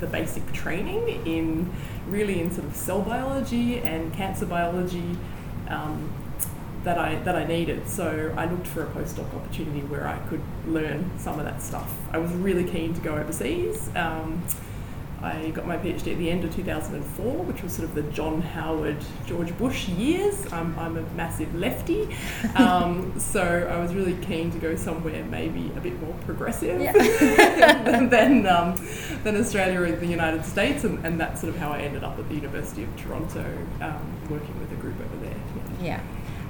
the 0.00 0.06
basic 0.06 0.52
training 0.52 1.08
in 1.26 1.72
really 2.08 2.40
in 2.40 2.50
sort 2.52 2.66
of 2.66 2.74
cell 2.74 3.02
biology 3.02 3.78
and 3.78 4.12
cancer 4.12 4.46
biology 4.46 5.16
um, 5.68 6.12
that 6.84 6.98
I 6.98 7.16
that 7.16 7.36
I 7.36 7.44
needed. 7.44 7.88
So 7.88 8.34
I 8.36 8.46
looked 8.46 8.66
for 8.66 8.82
a 8.82 8.86
postdoc 8.86 9.34
opportunity 9.34 9.80
where 9.80 10.06
I 10.06 10.18
could 10.28 10.42
learn 10.66 11.10
some 11.18 11.38
of 11.38 11.44
that 11.44 11.62
stuff. 11.62 11.92
I 12.12 12.18
was 12.18 12.32
really 12.32 12.64
keen 12.64 12.94
to 12.94 13.00
go 13.00 13.14
overseas. 13.16 13.90
Um, 13.94 14.42
I 15.22 15.50
got 15.50 15.66
my 15.66 15.76
PhD 15.76 16.12
at 16.12 16.18
the 16.18 16.30
end 16.30 16.42
of 16.44 16.54
2004, 16.54 17.44
which 17.44 17.62
was 17.62 17.72
sort 17.72 17.88
of 17.88 17.94
the 17.94 18.02
John 18.10 18.42
Howard, 18.42 18.96
George 19.24 19.56
Bush 19.56 19.88
years. 19.88 20.52
I'm, 20.52 20.76
I'm 20.76 20.96
a 20.96 21.02
massive 21.14 21.54
lefty, 21.54 22.08
um, 22.56 23.18
so 23.20 23.40
I 23.70 23.78
was 23.80 23.94
really 23.94 24.14
keen 24.24 24.50
to 24.50 24.58
go 24.58 24.74
somewhere 24.74 25.24
maybe 25.24 25.70
a 25.76 25.80
bit 25.80 26.00
more 26.00 26.14
progressive 26.24 26.80
Yeah. 26.80 26.92
than, 28.08 28.46
um, 28.46 28.74
than 29.22 29.36
Australia 29.36 29.80
or 29.82 29.92
the 29.92 30.06
United 30.06 30.44
States, 30.44 30.82
and, 30.82 31.04
and 31.06 31.20
that's 31.20 31.40
sort 31.40 31.54
of 31.54 31.60
how 31.60 31.70
I 31.70 31.82
ended 31.82 32.02
up 32.02 32.18
at 32.18 32.28
the 32.28 32.34
University 32.34 32.82
of 32.82 32.96
Toronto, 32.96 33.44
um, 33.80 34.16
working 34.28 34.58
with 34.58 34.72
a 34.72 34.76
group 34.76 34.96
over 35.00 35.24
there. 35.24 35.36
Yeah. 35.80 36.00
Yeah. 36.00 36.00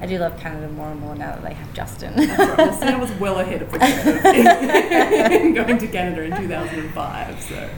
I 0.02 0.06
do 0.06 0.18
love 0.18 0.37
Canada 0.40 0.68
more 0.68 0.90
and 0.90 1.00
more 1.00 1.14
now 1.14 1.30
that 1.30 1.44
they 1.44 1.54
have 1.54 1.73
Justin. 1.75 2.16
That's 2.16 2.59
right. 2.59 2.90
See, 2.90 2.97
was 2.97 3.12
well 3.21 3.38
ahead 3.38 3.62
of 3.62 3.71
the 3.71 3.78
curve 3.78 5.54
going 5.54 5.78
to 5.78 5.87
Canada 5.87 6.23
in 6.23 6.37
2005. 6.37 7.40
So. 7.40 7.71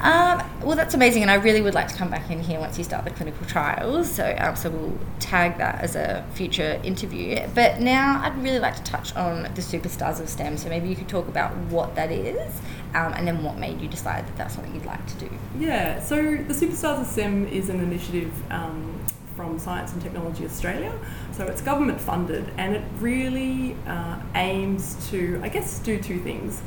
Um, 0.00 0.60
well, 0.60 0.76
that's 0.76 0.94
amazing, 0.94 1.22
and 1.22 1.30
I 1.30 1.34
really 1.34 1.60
would 1.60 1.74
like 1.74 1.88
to 1.88 1.96
come 1.96 2.08
back 2.08 2.30
in 2.30 2.40
here 2.40 2.60
once 2.60 2.78
you 2.78 2.84
start 2.84 3.04
the 3.04 3.10
clinical 3.10 3.44
trials. 3.46 4.08
So, 4.08 4.32
um, 4.38 4.54
so 4.54 4.70
we'll 4.70 4.96
tag 5.18 5.58
that 5.58 5.80
as 5.80 5.96
a 5.96 6.24
future 6.34 6.80
interview. 6.84 7.40
But 7.52 7.80
now, 7.80 8.22
I'd 8.22 8.40
really 8.40 8.60
like 8.60 8.76
to 8.76 8.84
touch 8.84 9.12
on 9.16 9.42
the 9.42 9.60
superstars 9.60 10.20
of 10.20 10.28
STEM. 10.28 10.58
So 10.58 10.68
maybe 10.68 10.88
you 10.88 10.94
could 10.94 11.08
talk 11.08 11.26
about 11.26 11.56
what 11.66 11.96
that 11.96 12.12
is, 12.12 12.60
um, 12.94 13.12
and 13.14 13.26
then 13.26 13.42
what 13.42 13.58
made 13.58 13.80
you 13.80 13.88
decide 13.88 14.24
that 14.28 14.36
that's 14.36 14.54
something 14.54 14.72
you'd 14.72 14.84
like 14.84 15.04
to 15.04 15.14
do. 15.16 15.30
Yeah, 15.58 15.98
so 15.98 16.16
the 16.16 16.54
Superstars 16.54 17.00
of 17.00 17.06
STEM 17.08 17.48
is 17.48 17.68
an 17.70 17.80
initiative 17.80 18.32
um, 18.52 19.00
from 19.42 19.58
Science 19.58 19.92
and 19.92 20.00
Technology 20.00 20.44
Australia. 20.44 20.96
So 21.32 21.44
it's 21.46 21.60
government 21.60 22.00
funded 22.00 22.48
and 22.58 22.76
it 22.76 22.84
really 23.00 23.76
uh, 23.88 24.20
aims 24.36 24.96
to, 25.10 25.40
I 25.42 25.48
guess, 25.48 25.80
do 25.80 26.00
two 26.00 26.20
things 26.20 26.62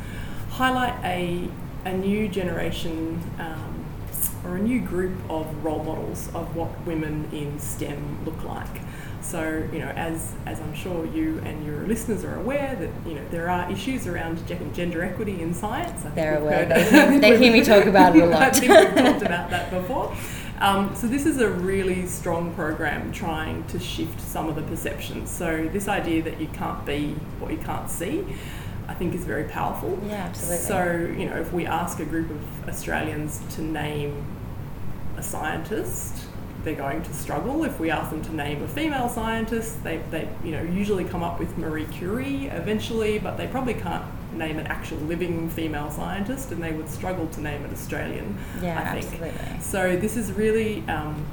highlight 0.50 0.94
a, 1.04 1.50
a 1.86 1.94
new 1.94 2.28
generation 2.28 3.22
um, 3.40 3.86
or 4.44 4.58
a 4.58 4.60
new 4.60 4.82
group 4.82 5.14
of 5.30 5.64
role 5.64 5.84
models 5.84 6.30
of 6.34 6.54
what 6.56 6.70
women 6.86 7.30
in 7.32 7.58
STEM 7.60 8.26
look 8.26 8.44
like. 8.44 8.82
So, 9.22 9.68
you 9.72 9.80
know, 9.80 9.92
as, 9.96 10.34
as 10.46 10.60
I'm 10.60 10.76
sure 10.76 11.06
you 11.06 11.40
and 11.46 11.66
your 11.66 11.88
listeners 11.88 12.24
are 12.26 12.36
aware, 12.36 12.76
that, 12.76 13.10
you 13.10 13.16
know, 13.16 13.28
there 13.32 13.50
are 13.50 13.72
issues 13.72 14.06
around 14.06 14.46
gender 14.48 15.04
equity 15.04 15.42
in 15.42 15.54
science. 15.54 16.06
I 16.06 16.10
They're 16.10 16.40
aware. 16.40 16.66
They, 16.66 17.20
they 17.20 17.38
hear 17.38 17.52
me 17.54 17.64
talk 17.64 17.86
about 17.86 18.16
it 18.16 18.22
a 18.22 18.26
lot. 18.28 18.42
I 18.42 18.50
think 18.52 18.72
we've 18.72 19.06
talked 19.06 19.22
about 19.24 19.50
that 19.50 19.72
before. 19.72 20.16
Um, 20.60 20.96
so 20.96 21.08
this 21.08 21.26
is 21.26 21.42
a 21.42 21.50
really 21.50 22.08
strong 22.08 22.54
program 22.54 23.12
trying 23.12 23.66
to 23.66 23.80
shift 23.80 24.22
some 24.22 24.48
of 24.48 24.56
the 24.56 24.62
perceptions. 24.62 25.30
So 25.30 25.70
this 25.72 25.88
idea 25.88 26.22
that 26.24 26.40
you 26.40 26.48
can't 26.48 26.86
be 26.86 27.14
what 27.40 27.52
you 27.52 27.58
can't 27.58 27.90
see, 27.90 28.26
I 28.88 28.94
think 28.94 29.14
is 29.14 29.26
very 29.26 29.46
powerful. 29.46 30.00
Yeah, 30.08 30.14
absolutely. 30.14 30.66
So, 30.66 31.14
you 31.20 31.30
know, 31.30 31.38
if 31.38 31.52
we 31.52 31.66
ask 31.66 32.00
a 32.00 32.06
group 32.06 32.30
of 32.30 32.70
Australians 32.70 33.42
to 33.56 33.62
name 33.62 34.26
a 35.18 35.24
scientist, 35.24 36.26
they're 36.64 36.76
going 36.76 37.04
to 37.04 37.14
struggle. 37.14 37.64
If 37.64 37.80
we 37.80 37.92
ask 37.92 38.10
them 38.10 38.24
to 38.24 38.36
name 38.36 38.64
a 38.64 38.68
female 38.68 39.08
scientist, 39.08 39.84
they, 39.84 39.98
they 40.10 40.28
you 40.44 40.52
know 40.52 40.64
usually 40.64 41.06
come 41.06 41.24
up 41.24 41.40
with 41.40 41.58
Marie 41.58 41.86
Curie 41.86 42.48
eventually, 42.48 43.20
but 43.20 43.38
they 43.38 43.48
probably 43.48 43.76
can't 43.76 44.04
name 44.38 44.60
an 44.60 44.68
actual 44.68 44.98
living 45.00 45.50
female 45.50 45.90
scientist, 45.92 46.52
and 46.52 46.64
they 46.64 46.72
would 46.72 46.90
struggle 46.90 47.28
to 47.28 47.42
name 47.42 47.64
an 47.64 47.72
Australian. 47.72 48.38
Yeah, 48.62 48.80
I 48.80 49.00
think. 49.00 49.22
absolutely. 49.22 49.60
So 49.62 49.96
this 49.96 50.18
is 50.18 50.32
really. 50.34 50.88
Um, 50.88 51.26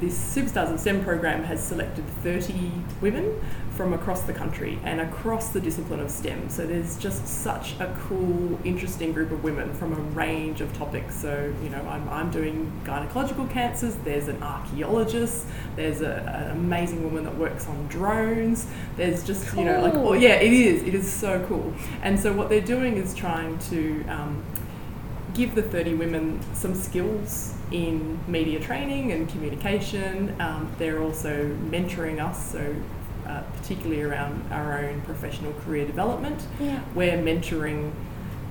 this 0.00 0.34
Superstars 0.34 0.72
of 0.72 0.80
STEM 0.80 1.04
program 1.04 1.42
has 1.44 1.62
selected 1.62 2.06
30 2.22 2.72
women 3.02 3.38
from 3.76 3.92
across 3.92 4.22
the 4.22 4.32
country 4.32 4.78
and 4.84 5.00
across 5.00 5.50
the 5.50 5.60
discipline 5.60 6.00
of 6.00 6.10
STEM. 6.10 6.48
So 6.48 6.66
there's 6.66 6.98
just 6.98 7.26
such 7.26 7.78
a 7.80 7.96
cool, 8.08 8.58
interesting 8.64 9.12
group 9.12 9.30
of 9.30 9.42
women 9.42 9.72
from 9.72 9.92
a 9.92 10.00
range 10.12 10.60
of 10.60 10.72
topics. 10.76 11.14
So, 11.14 11.52
you 11.62 11.70
know, 11.70 11.80
I'm, 11.88 12.08
I'm 12.08 12.30
doing 12.30 12.70
gynecological 12.84 13.50
cancers, 13.50 13.94
there's 14.04 14.28
an 14.28 14.42
archaeologist, 14.42 15.46
there's 15.76 16.00
a, 16.00 16.50
an 16.50 16.50
amazing 16.50 17.02
woman 17.04 17.24
that 17.24 17.36
works 17.36 17.66
on 17.68 17.86
drones, 17.86 18.66
there's 18.96 19.24
just, 19.24 19.46
cool. 19.48 19.60
you 19.60 19.70
know, 19.70 19.80
like, 19.80 19.94
oh, 19.94 20.12
yeah, 20.12 20.34
it 20.34 20.52
is, 20.52 20.82
it 20.82 20.94
is 20.94 21.10
so 21.10 21.44
cool. 21.48 21.72
And 22.02 22.18
so 22.18 22.32
what 22.32 22.48
they're 22.48 22.60
doing 22.60 22.96
is 22.96 23.14
trying 23.14 23.58
to 23.70 24.04
um, 24.08 24.44
give 25.34 25.54
the 25.54 25.62
30 25.62 25.94
women 25.94 26.40
some 26.54 26.74
skills 26.74 27.54
in 27.70 28.18
media 28.26 28.58
training 28.60 29.12
and 29.12 29.28
communication. 29.28 30.38
Um, 30.40 30.70
they're 30.78 31.00
also 31.00 31.46
mentoring 31.70 32.22
us, 32.22 32.52
so 32.52 32.74
uh, 33.30 33.42
particularly 33.56 34.02
around 34.02 34.52
our 34.52 34.78
own 34.78 35.00
professional 35.02 35.52
career 35.64 35.86
development. 35.86 36.42
Yeah. 36.58 36.82
We're 36.94 37.18
mentoring 37.18 37.92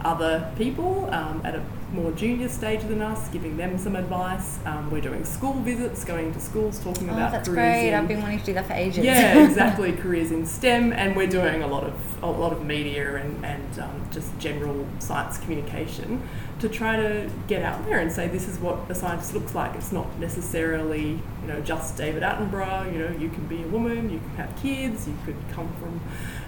other 0.01 0.49
people 0.57 1.09
um, 1.11 1.41
at 1.43 1.55
a 1.55 1.63
more 1.91 2.11
junior 2.11 2.47
stage 2.47 2.81
than 2.83 3.01
us, 3.01 3.27
giving 3.29 3.57
them 3.57 3.77
some 3.77 3.95
advice. 3.95 4.59
Um, 4.65 4.89
we're 4.89 5.01
doing 5.01 5.25
school 5.25 5.53
visits, 5.53 6.05
going 6.05 6.31
to 6.33 6.39
schools, 6.39 6.79
talking 6.79 7.09
oh, 7.09 7.13
about 7.13 7.31
that's 7.31 7.49
careers. 7.49 7.73
great. 7.73 7.89
In, 7.89 7.93
I've 7.95 8.07
been 8.07 8.21
wanting 8.21 8.39
to 8.39 8.45
do 8.45 8.53
that 8.53 8.67
for 8.67 8.73
ages. 8.73 9.03
Yeah, 9.03 9.43
exactly. 9.47 9.91
careers 9.93 10.31
in 10.31 10.45
STEM, 10.45 10.93
and 10.93 11.15
we're 11.15 11.27
doing 11.27 11.63
a 11.63 11.67
lot 11.67 11.83
of 11.83 12.23
a 12.23 12.29
lot 12.29 12.53
of 12.53 12.63
media 12.65 13.15
and 13.15 13.43
and 13.45 13.79
um, 13.79 14.07
just 14.11 14.37
general 14.39 14.87
science 14.99 15.37
communication 15.39 16.21
to 16.59 16.69
try 16.69 16.97
to 16.97 17.29
get 17.47 17.63
out 17.63 17.85
there 17.85 17.99
and 17.99 18.11
say 18.11 18.27
this 18.27 18.47
is 18.47 18.59
what 18.59 18.79
a 18.89 18.95
scientist 18.95 19.33
looks 19.33 19.55
like. 19.55 19.75
It's 19.75 19.91
not 19.91 20.19
necessarily 20.19 21.11
you 21.41 21.47
know 21.47 21.61
just 21.61 21.97
David 21.97 22.23
Attenborough. 22.23 22.91
You 22.91 22.99
know, 22.99 23.17
you 23.17 23.29
can 23.29 23.45
be 23.47 23.63
a 23.63 23.67
woman, 23.67 24.09
you 24.09 24.19
can 24.19 24.29
have 24.35 24.55
kids, 24.61 25.07
you 25.07 25.17
could 25.25 25.37
come 25.51 25.71
from 25.79 25.99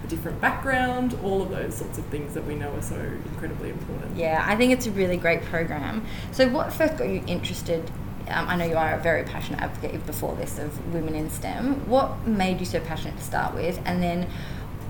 a 0.03 0.07
different 0.07 0.41
background. 0.41 1.17
All 1.23 1.41
of 1.41 1.49
those 1.49 1.75
sorts 1.75 1.97
of 1.97 2.05
things 2.05 2.33
that 2.33 2.45
we 2.45 2.55
know 2.55 2.71
are 2.73 2.81
so 2.81 2.95
incredibly 2.95 3.69
important. 3.69 4.15
Yeah, 4.15 4.43
I 4.45 4.55
think 4.55 4.73
it's 4.73 4.87
a 4.87 4.91
really 4.91 5.17
great 5.17 5.43
program. 5.43 6.05
So, 6.31 6.49
what 6.49 6.73
first 6.73 6.97
got 6.97 7.07
you 7.07 7.23
interested? 7.27 7.89
Um, 8.27 8.47
I 8.47 8.55
know 8.55 8.65
you 8.65 8.77
are 8.77 8.93
a 8.93 9.01
very 9.01 9.23
passionate 9.23 9.61
advocate 9.61 10.05
before 10.05 10.35
this 10.35 10.57
of 10.59 10.93
women 10.93 11.15
in 11.15 11.29
STEM. 11.29 11.89
What 11.89 12.25
made 12.27 12.59
you 12.59 12.65
so 12.65 12.79
passionate 12.79 13.17
to 13.17 13.23
start 13.23 13.53
with, 13.55 13.79
and 13.85 14.01
then? 14.01 14.27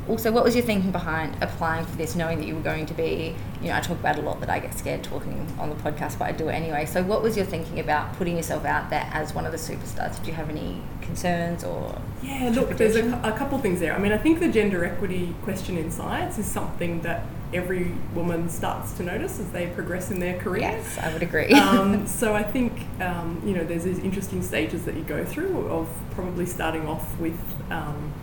Also, 0.10 0.31
what 0.31 0.43
was 0.43 0.55
your 0.55 0.65
thinking 0.65 0.91
behind 0.91 1.36
applying 1.41 1.86
for 1.86 1.96
this, 1.96 2.15
knowing 2.15 2.39
that 2.39 2.48
you 2.48 2.55
were 2.55 2.62
going 2.62 2.86
to 2.88 2.93
be, 2.93 3.36
you 3.62 3.67
know, 3.67 3.75
I 3.75 3.81
talk 3.81 4.00
about 4.00 4.17
a 4.17 4.22
lot 4.22 4.39
that 4.39 4.50
I 4.50 4.60
get 4.60 4.77
scared 4.77 5.03
talking 5.03 5.48
on 5.60 5.70
the 5.70 5.75
podcast, 5.75 6.17
but 6.17 6.25
I 6.25 6.31
do 6.31 6.50
it 6.50 6.53
anyway. 6.53 6.86
So, 6.86 7.03
what 7.03 7.22
was 7.22 7.38
your 7.38 7.46
thinking 7.46 7.79
about 7.79 8.13
putting 8.17 8.36
yourself 8.36 8.65
out 8.65 8.89
there 8.89 9.08
as 9.13 9.34
one 9.34 9.46
of 9.46 9.51
the 9.51 9.58
superstars? 9.58 10.17
Did 10.17 10.27
you 10.27 10.34
have 10.34 10.50
any 10.50 10.81
concerns 11.01 11.63
or? 11.63 12.01
Yeah, 12.24 12.51
look, 12.53 12.77
there's 12.77 12.96
a, 12.96 13.22
a 13.24 13.31
couple 13.38 13.58
of 13.58 13.62
things 13.62 13.79
there. 13.79 13.93
I 13.93 14.00
mean, 14.00 14.12
I 14.12 14.17
think 14.17 14.39
the 14.39 14.51
gender 14.51 14.84
equity 14.84 15.36
question 15.43 15.77
in 15.77 15.91
science 15.91 16.38
is 16.39 16.46
something 16.46 17.01
that 17.01 17.25
every 17.53 17.91
woman 18.15 18.50
starts 18.50 18.93
to 18.93 19.03
notice 19.03 19.39
as 19.39 19.51
they 19.51 19.67
progress 19.67 20.10
in 20.10 20.20
their 20.20 20.39
career. 20.39 20.62
Yes, 20.62 20.98
I 20.98 21.13
would 21.13 21.22
agree. 21.22 21.51
um, 21.53 22.08
so 22.22 22.34
I 22.34 22.43
think 22.43 22.74
um, 23.01 23.41
you 23.46 23.53
know 23.53 23.63
there's 23.63 23.84
these 23.84 24.00
interesting 24.00 24.41
stages 24.41 24.86
that 24.86 24.96
you 24.96 25.03
go 25.03 25.24
through 25.24 25.67
of 25.67 25.88
probably 26.12 26.48
starting 26.48 26.88
off 26.88 27.20
with. 27.20 27.39
Um, 27.70 28.13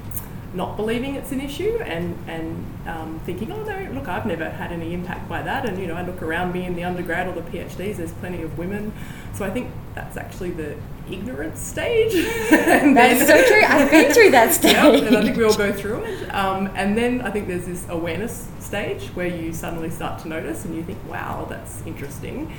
not 0.54 0.76
believing 0.76 1.14
it's 1.14 1.30
an 1.32 1.40
issue 1.40 1.78
and 1.84 2.16
and 2.26 2.66
um, 2.86 3.20
thinking, 3.24 3.52
oh 3.52 3.62
no, 3.62 3.90
look, 3.92 4.08
I've 4.08 4.26
never 4.26 4.48
had 4.48 4.72
any 4.72 4.94
impact 4.94 5.28
by 5.28 5.42
that. 5.42 5.66
And 5.66 5.78
you 5.78 5.86
know, 5.86 5.94
I 5.94 6.02
look 6.02 6.22
around 6.22 6.52
me 6.52 6.64
in 6.64 6.74
the 6.74 6.84
undergrad 6.84 7.28
or 7.28 7.32
the 7.32 7.42
PhDs, 7.42 7.96
there's 7.96 8.12
plenty 8.12 8.42
of 8.42 8.56
women. 8.56 8.92
So 9.34 9.44
I 9.44 9.50
think 9.50 9.70
that's 9.94 10.16
actually 10.16 10.50
the 10.50 10.76
ignorance 11.10 11.60
stage. 11.60 12.12
that's 12.50 13.26
so 13.26 13.44
true. 13.46 13.62
I've 13.62 13.90
been 13.90 14.12
through 14.12 14.30
that 14.30 14.54
stage. 14.54 14.72
Yep, 14.72 15.02
and 15.04 15.16
I 15.16 15.22
think 15.22 15.36
we 15.36 15.44
all 15.44 15.56
go 15.56 15.72
through 15.72 16.04
it. 16.04 16.34
Um, 16.34 16.70
and 16.74 16.96
then 16.96 17.20
I 17.20 17.30
think 17.30 17.46
there's 17.46 17.66
this 17.66 17.86
awareness 17.88 18.48
stage 18.58 19.08
where 19.08 19.26
you 19.26 19.52
suddenly 19.52 19.90
start 19.90 20.20
to 20.22 20.28
notice 20.28 20.64
and 20.64 20.74
you 20.74 20.82
think, 20.82 20.98
wow, 21.08 21.46
that's 21.48 21.84
interesting. 21.86 22.52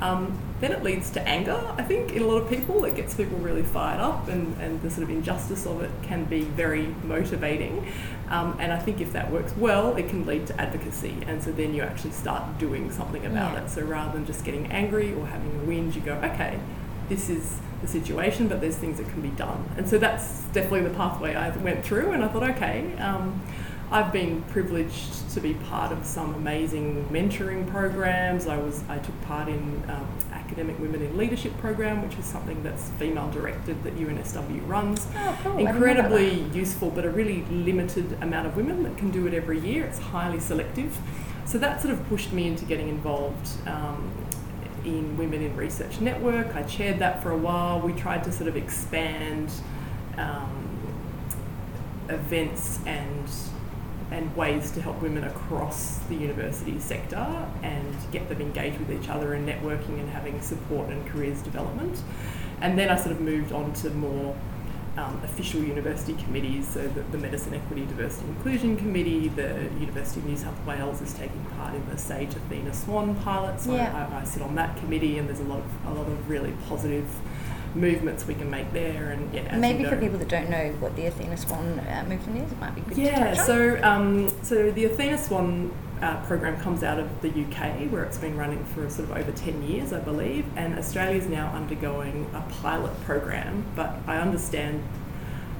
Um, 0.00 0.38
then 0.60 0.72
it 0.72 0.82
leads 0.82 1.10
to 1.10 1.26
anger, 1.26 1.60
I 1.76 1.82
think, 1.82 2.12
in 2.12 2.22
a 2.22 2.26
lot 2.26 2.42
of 2.42 2.48
people. 2.48 2.84
It 2.84 2.96
gets 2.96 3.14
people 3.14 3.38
really 3.38 3.62
fired 3.62 4.00
up, 4.00 4.28
and, 4.28 4.58
and 4.60 4.80
the 4.82 4.90
sort 4.90 5.04
of 5.04 5.10
injustice 5.10 5.66
of 5.66 5.82
it 5.82 5.90
can 6.02 6.24
be 6.24 6.42
very 6.42 6.88
motivating. 7.04 7.86
Um, 8.28 8.56
and 8.60 8.72
I 8.72 8.78
think 8.78 9.00
if 9.00 9.12
that 9.12 9.30
works 9.30 9.54
well, 9.56 9.96
it 9.96 10.08
can 10.08 10.24
lead 10.26 10.46
to 10.48 10.60
advocacy. 10.60 11.16
And 11.26 11.42
so 11.42 11.50
then 11.50 11.74
you 11.74 11.82
actually 11.82 12.12
start 12.12 12.58
doing 12.58 12.90
something 12.90 13.26
about 13.26 13.54
yeah. 13.54 13.64
it. 13.64 13.70
So 13.70 13.82
rather 13.82 14.12
than 14.12 14.26
just 14.26 14.44
getting 14.44 14.66
angry 14.66 15.14
or 15.14 15.26
having 15.26 15.50
a 15.60 15.64
whinge, 15.64 15.94
you 15.94 16.00
go, 16.00 16.14
okay, 16.14 16.60
this 17.08 17.28
is 17.28 17.58
the 17.80 17.88
situation, 17.88 18.46
but 18.46 18.60
there's 18.60 18.76
things 18.76 18.98
that 18.98 19.08
can 19.10 19.20
be 19.20 19.30
done. 19.30 19.68
And 19.76 19.88
so 19.88 19.98
that's 19.98 20.42
definitely 20.52 20.82
the 20.82 20.94
pathway 20.94 21.34
I 21.34 21.50
went 21.56 21.84
through. 21.84 22.12
And 22.12 22.24
I 22.24 22.28
thought, 22.28 22.48
okay, 22.50 22.94
um, 22.98 23.42
I've 23.92 24.12
been 24.12 24.42
privileged 24.42 25.30
to 25.30 25.40
be 25.40 25.54
part 25.54 25.90
of 25.90 26.04
some 26.04 26.34
amazing 26.34 27.06
mentoring 27.10 27.68
programs. 27.68 28.46
I 28.46 28.56
was 28.56 28.84
I 28.88 28.98
took 28.98 29.20
part 29.22 29.48
in 29.48 29.82
um, 29.88 30.06
Academic 30.32 30.78
Women 30.78 31.02
in 31.02 31.16
Leadership 31.16 31.56
program, 31.58 32.06
which 32.06 32.16
is 32.16 32.24
something 32.24 32.62
that's 32.62 32.88
female 32.90 33.30
directed 33.30 33.82
that 33.82 33.96
UNSW 33.96 34.66
runs. 34.68 35.06
Oh, 35.16 35.38
cool. 35.42 35.58
Incredibly 35.58 36.42
useful, 36.52 36.90
but 36.90 37.04
a 37.04 37.10
really 37.10 37.42
limited 37.46 38.16
amount 38.20 38.46
of 38.46 38.56
women 38.56 38.84
that 38.84 38.96
can 38.96 39.10
do 39.10 39.26
it 39.26 39.34
every 39.34 39.58
year. 39.58 39.84
It's 39.84 39.98
highly 39.98 40.38
selective. 40.38 40.96
So 41.44 41.58
that 41.58 41.80
sort 41.80 41.92
of 41.92 42.08
pushed 42.08 42.32
me 42.32 42.46
into 42.46 42.64
getting 42.64 42.88
involved 42.88 43.48
um, 43.66 44.12
in 44.84 45.16
Women 45.16 45.42
in 45.42 45.56
Research 45.56 46.00
Network. 46.00 46.54
I 46.54 46.62
chaired 46.62 47.00
that 47.00 47.22
for 47.22 47.32
a 47.32 47.36
while. 47.36 47.80
We 47.80 47.92
tried 47.92 48.22
to 48.24 48.32
sort 48.32 48.48
of 48.48 48.56
expand 48.56 49.52
um, 50.16 50.68
events 52.08 52.78
and 52.86 53.28
and 54.10 54.34
ways 54.36 54.70
to 54.72 54.82
help 54.82 55.00
women 55.00 55.24
across 55.24 55.98
the 56.08 56.14
university 56.14 56.78
sector 56.80 57.46
and 57.62 57.96
get 58.10 58.28
them 58.28 58.40
engaged 58.40 58.78
with 58.78 58.90
each 58.90 59.08
other 59.08 59.34
and 59.34 59.48
networking 59.48 60.00
and 60.00 60.08
having 60.10 60.40
support 60.40 60.88
and 60.90 61.06
careers 61.08 61.40
development. 61.42 62.02
And 62.60 62.78
then 62.78 62.88
I 62.88 62.96
sort 62.96 63.12
of 63.12 63.20
moved 63.20 63.52
on 63.52 63.72
to 63.74 63.90
more 63.90 64.36
um, 64.96 65.20
official 65.24 65.62
university 65.62 66.14
committees, 66.14 66.66
so 66.68 66.86
the, 66.88 67.02
the, 67.02 67.18
Medicine 67.18 67.54
Equity 67.54 67.86
Diversity 67.86 68.26
Inclusion 68.26 68.76
Committee, 68.76 69.28
the 69.28 69.70
University 69.78 70.20
of 70.20 70.26
New 70.26 70.36
South 70.36 70.66
Wales 70.66 71.00
is 71.00 71.14
taking 71.14 71.44
part 71.56 71.74
in 71.74 71.88
the 71.88 71.96
SAGE 71.96 72.34
Athena 72.34 72.74
Swan 72.74 73.14
pilot, 73.16 73.60
so 73.60 73.74
yeah. 73.74 74.08
I, 74.12 74.20
I, 74.20 74.24
sit 74.24 74.42
on 74.42 74.56
that 74.56 74.76
committee, 74.78 75.18
and 75.18 75.28
there's 75.28 75.40
a 75.40 75.44
lot 75.44 75.60
of 75.60 75.86
a 75.86 75.94
lot 75.94 76.08
of 76.08 76.28
really 76.28 76.52
positive 76.68 77.06
movements 77.74 78.26
we 78.26 78.34
can 78.34 78.50
make 78.50 78.72
there. 78.72 79.10
And 79.10 79.32
yeah, 79.34 79.56
maybe 79.56 79.84
for 79.84 79.96
people 79.96 80.18
that 80.18 80.28
don't 80.28 80.50
know 80.50 80.70
what 80.80 80.96
the 80.96 81.06
Athena 81.06 81.36
Swan 81.36 81.78
uh, 81.80 82.04
movement 82.08 82.44
is, 82.44 82.52
it 82.52 82.60
might 82.60 82.74
be 82.74 82.80
good. 82.82 82.98
Yeah, 82.98 83.34
to 83.34 83.44
so 83.44 83.80
um, 83.82 84.30
so 84.42 84.70
the 84.70 84.84
Athena 84.84 85.18
Swan. 85.18 85.72
Uh, 86.00 86.18
program 86.24 86.58
comes 86.62 86.82
out 86.82 86.98
of 86.98 87.20
the 87.20 87.28
UK 87.28 87.90
where 87.92 88.02
it's 88.04 88.16
been 88.16 88.34
running 88.34 88.64
for 88.64 88.88
sort 88.88 89.10
of 89.10 89.18
over 89.18 89.30
10 89.32 89.62
years, 89.64 89.92
I 89.92 90.00
believe, 90.00 90.46
and 90.56 90.78
Australia 90.78 91.18
is 91.18 91.26
now 91.26 91.52
undergoing 91.52 92.26
a 92.32 92.40
pilot 92.62 92.98
program. 93.02 93.66
But 93.76 93.96
I 94.06 94.16
understand, 94.16 94.82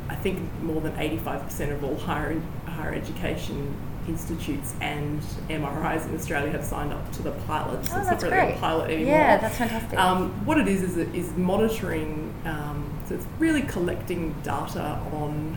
I 0.09 0.15
think 0.15 0.41
more 0.63 0.81
than 0.81 0.93
85% 0.93 1.73
of 1.73 1.85
all 1.85 1.99
higher, 1.99 2.41
higher 2.65 2.95
education 2.95 3.77
institutes 4.11 4.75
and 4.81 5.21
MRIs 5.49 6.07
in 6.07 6.15
Australia 6.15 6.51
have 6.51 6.65
signed 6.65 6.93
up 6.93 7.13
to 7.13 7.23
the 7.23 7.31
pilot. 7.47 7.87
So 7.87 7.95
oh, 7.95 8.01
it's 8.01 8.11
not 8.11 8.23
really 8.23 8.35
great. 8.35 8.57
a 8.57 8.59
pilot 8.59 8.91
anymore. 8.91 9.15
Yeah, 9.15 9.37
that's 9.39 9.57
fantastic. 9.57 9.99
Um, 9.99 10.45
what 10.45 10.59
it 10.59 10.69
is 10.69 10.83
is 10.83 10.97
it 10.97 11.15
is 11.15 11.33
monitoring. 11.37 12.35
Um, 12.45 12.93
so 13.07 13.15
it's 13.15 13.27
really 13.39 13.63
collecting 13.63 14.35
data 14.43 15.01
on 15.13 15.57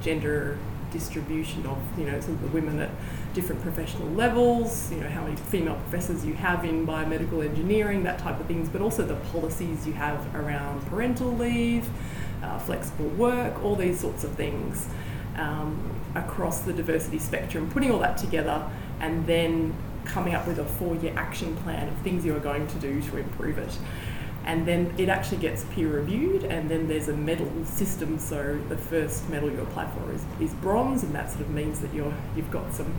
gender 0.00 0.58
distribution 0.92 1.64
of 1.66 1.78
you 1.96 2.04
know 2.04 2.20
sort 2.20 2.32
of 2.32 2.42
the 2.42 2.48
women 2.48 2.80
at 2.80 2.90
different 3.34 3.62
professional 3.62 4.08
levels, 4.08 4.90
you 4.90 4.98
know, 4.98 5.08
how 5.08 5.22
many 5.22 5.36
female 5.36 5.76
professors 5.76 6.26
you 6.26 6.34
have 6.34 6.64
in 6.64 6.84
biomedical 6.84 7.44
engineering, 7.44 8.02
that 8.02 8.18
type 8.18 8.40
of 8.40 8.46
things, 8.46 8.68
but 8.68 8.80
also 8.80 9.04
the 9.04 9.14
policies 9.30 9.86
you 9.86 9.92
have 9.92 10.34
around 10.34 10.84
parental 10.86 11.32
leave, 11.36 11.88
uh, 12.42 12.58
flexible 12.58 13.08
work, 13.10 13.62
all 13.62 13.76
these 13.76 14.00
sorts 14.00 14.24
of 14.24 14.32
things 14.32 14.88
um, 15.36 15.99
across 16.14 16.60
the 16.60 16.72
diversity 16.72 17.18
spectrum, 17.18 17.70
putting 17.70 17.90
all 17.90 17.98
that 18.00 18.16
together 18.16 18.68
and 19.00 19.26
then 19.26 19.74
coming 20.04 20.34
up 20.34 20.46
with 20.46 20.58
a 20.58 20.64
four 20.64 20.96
year 20.96 21.12
action 21.16 21.56
plan 21.58 21.88
of 21.88 21.96
things 21.98 22.24
you 22.24 22.34
are 22.34 22.40
going 22.40 22.66
to 22.66 22.78
do 22.78 23.00
to 23.02 23.16
improve 23.16 23.58
it. 23.58 23.78
And 24.44 24.66
then 24.66 24.94
it 24.96 25.08
actually 25.08 25.36
gets 25.36 25.64
peer 25.64 25.88
reviewed, 25.88 26.44
and 26.44 26.70
then 26.70 26.88
there's 26.88 27.08
a 27.08 27.16
medal 27.16 27.50
system. 27.66 28.18
So 28.18 28.58
the 28.68 28.76
first 28.76 29.28
medal 29.28 29.50
you 29.50 29.60
apply 29.60 29.90
for 29.90 30.12
is, 30.12 30.24
is 30.40 30.54
bronze, 30.54 31.02
and 31.02 31.14
that 31.14 31.30
sort 31.30 31.42
of 31.42 31.50
means 31.50 31.80
that 31.80 31.92
you're 31.92 32.14
you've 32.34 32.50
got 32.50 32.72
some 32.72 32.92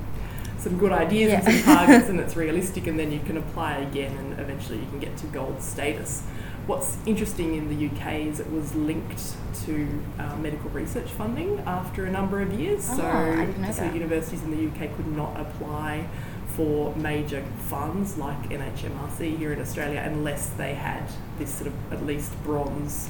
some 0.60 0.78
good 0.78 0.92
ideas 0.92 1.32
yeah. 1.32 1.42
and 1.44 1.64
some 1.66 1.76
targets, 1.76 2.10
and 2.10 2.20
it's 2.22 2.36
realistic, 2.36 2.86
and 2.86 2.98
then 2.98 3.12
you 3.12 3.20
can 3.20 3.38
apply 3.38 3.78
again, 3.78 4.16
and 4.18 4.40
eventually 4.40 4.78
you 4.80 4.86
can 4.86 5.00
get 5.00 5.18
to 5.18 5.28
gold 5.28 5.62
status. 5.62 6.22
What's 6.68 6.98
interesting 7.06 7.56
in 7.56 7.70
the 7.70 7.88
UK 7.88 8.28
is 8.28 8.40
it 8.40 8.52
was 8.52 8.76
linked 8.76 9.36
to 9.66 9.88
uh, 10.20 10.36
medical 10.38 10.70
research 10.70 11.10
funding 11.10 11.60
after 11.62 12.06
a 12.06 12.12
number 12.12 12.40
of 12.42 12.54
years. 12.54 12.88
Oh, 12.92 12.98
so, 12.98 13.72
so 13.74 13.84
universities 13.86 14.44
in 14.44 14.52
the 14.52 14.68
UK 14.68 14.96
could 14.96 15.08
not 15.08 15.40
apply 15.40 16.08
for 16.56 16.96
major 16.96 17.44
funds 17.68 18.18
like 18.18 18.50
NHMRC 18.50 19.38
here 19.38 19.54
in 19.54 19.62
Australia 19.62 20.02
unless 20.06 20.50
they 20.50 20.74
had 20.74 21.04
this 21.40 21.54
sort 21.54 21.68
of 21.68 21.94
at 21.94 22.06
least 22.06 22.32
bronze 22.44 23.10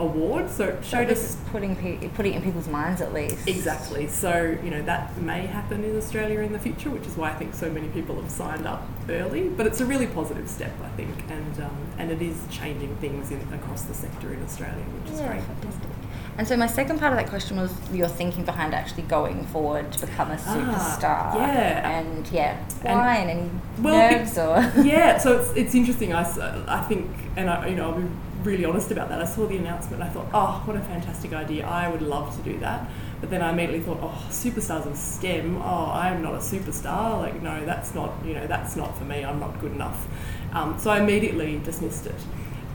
award. 0.00 0.50
So 0.50 0.64
it 0.64 0.84
showed 0.84 1.10
us 1.10 1.36
putting 1.50 1.76
pe- 1.76 2.08
putting 2.08 2.32
it 2.34 2.36
in 2.38 2.42
people's 2.42 2.68
minds 2.68 3.00
at 3.00 3.12
least. 3.12 3.46
Exactly. 3.46 4.08
So 4.08 4.56
you 4.64 4.70
know 4.70 4.82
that 4.82 5.16
may 5.20 5.46
happen 5.46 5.84
in 5.84 5.96
Australia 5.96 6.40
in 6.40 6.52
the 6.52 6.58
future, 6.58 6.90
which 6.90 7.06
is 7.06 7.16
why 7.16 7.30
I 7.30 7.34
think 7.34 7.54
so 7.54 7.70
many 7.70 7.88
people 7.88 8.20
have 8.20 8.30
signed 8.30 8.66
up 8.66 8.86
early. 9.08 9.48
But 9.48 9.66
it's 9.66 9.80
a 9.80 9.86
really 9.86 10.06
positive 10.06 10.48
step, 10.48 10.72
I 10.82 10.88
think, 10.90 11.14
and 11.28 11.60
um, 11.62 11.76
and 11.98 12.10
it 12.10 12.22
is 12.22 12.36
changing 12.50 12.96
things 12.96 13.30
in, 13.30 13.40
across 13.52 13.82
the 13.82 13.94
sector 13.94 14.32
in 14.32 14.42
Australia, 14.42 14.74
which 15.02 15.12
is 15.12 15.20
yeah, 15.20 15.28
great. 15.28 15.42
Fantastic. 15.42 15.90
And 16.38 16.48
so 16.48 16.56
my 16.56 16.68
second 16.68 16.98
part 17.00 17.12
of 17.12 17.18
that 17.18 17.28
question 17.28 17.58
was 17.58 17.70
your 17.92 18.08
thinking 18.08 18.44
behind 18.46 18.72
actually 18.72 19.02
going 19.02 19.44
forward 19.46 19.92
to 19.92 20.06
become 20.06 20.30
a 20.30 20.38
Ah, 20.46 20.54
superstar. 20.56 21.34
yeah. 21.34 21.98
And 22.00 22.26
yeah, 22.28 22.56
why 22.82 23.16
and, 23.16 23.30
any 23.30 23.50
well, 23.82 24.10
nerves 24.12 24.38
or 24.38 24.56
yeah, 24.82 25.18
so 25.18 25.38
it's, 25.38 25.50
it's 25.54 25.74
interesting. 25.74 26.14
I, 26.14 26.22
I 26.66 26.82
think, 26.84 27.10
and 27.36 27.50
I, 27.50 27.66
you 27.68 27.76
know, 27.76 27.90
I'll 27.90 28.00
be 28.00 28.08
really 28.42 28.64
honest 28.64 28.90
about 28.90 29.08
that. 29.08 29.20
I 29.20 29.24
saw 29.24 29.46
the 29.46 29.56
announcement. 29.56 30.02
I 30.02 30.08
thought, 30.08 30.26
oh, 30.32 30.62
what 30.64 30.76
a 30.76 30.80
fantastic 30.80 31.32
idea! 31.32 31.66
I 31.66 31.88
would 31.88 32.02
love 32.02 32.36
to 32.36 32.42
do 32.42 32.58
that. 32.60 32.88
But 33.20 33.30
then 33.30 33.42
I 33.42 33.50
immediately 33.52 33.80
thought, 33.80 33.98
oh, 34.00 34.26
superstars 34.30 34.86
of 34.86 34.96
STEM. 34.96 35.60
Oh, 35.60 35.90
I 35.92 36.08
am 36.08 36.22
not 36.22 36.34
a 36.34 36.38
superstar. 36.38 37.18
Like, 37.18 37.42
no, 37.42 37.64
that's 37.66 37.94
not, 37.94 38.12
you 38.24 38.34
know, 38.34 38.46
that's 38.46 38.76
not 38.76 38.96
for 38.96 39.04
me. 39.04 39.24
I'm 39.24 39.38
not 39.38 39.60
good 39.60 39.72
enough. 39.72 40.06
Um, 40.52 40.78
so 40.78 40.90
I 40.90 41.00
immediately 41.00 41.58
dismissed 41.58 42.06
it. 42.06 42.14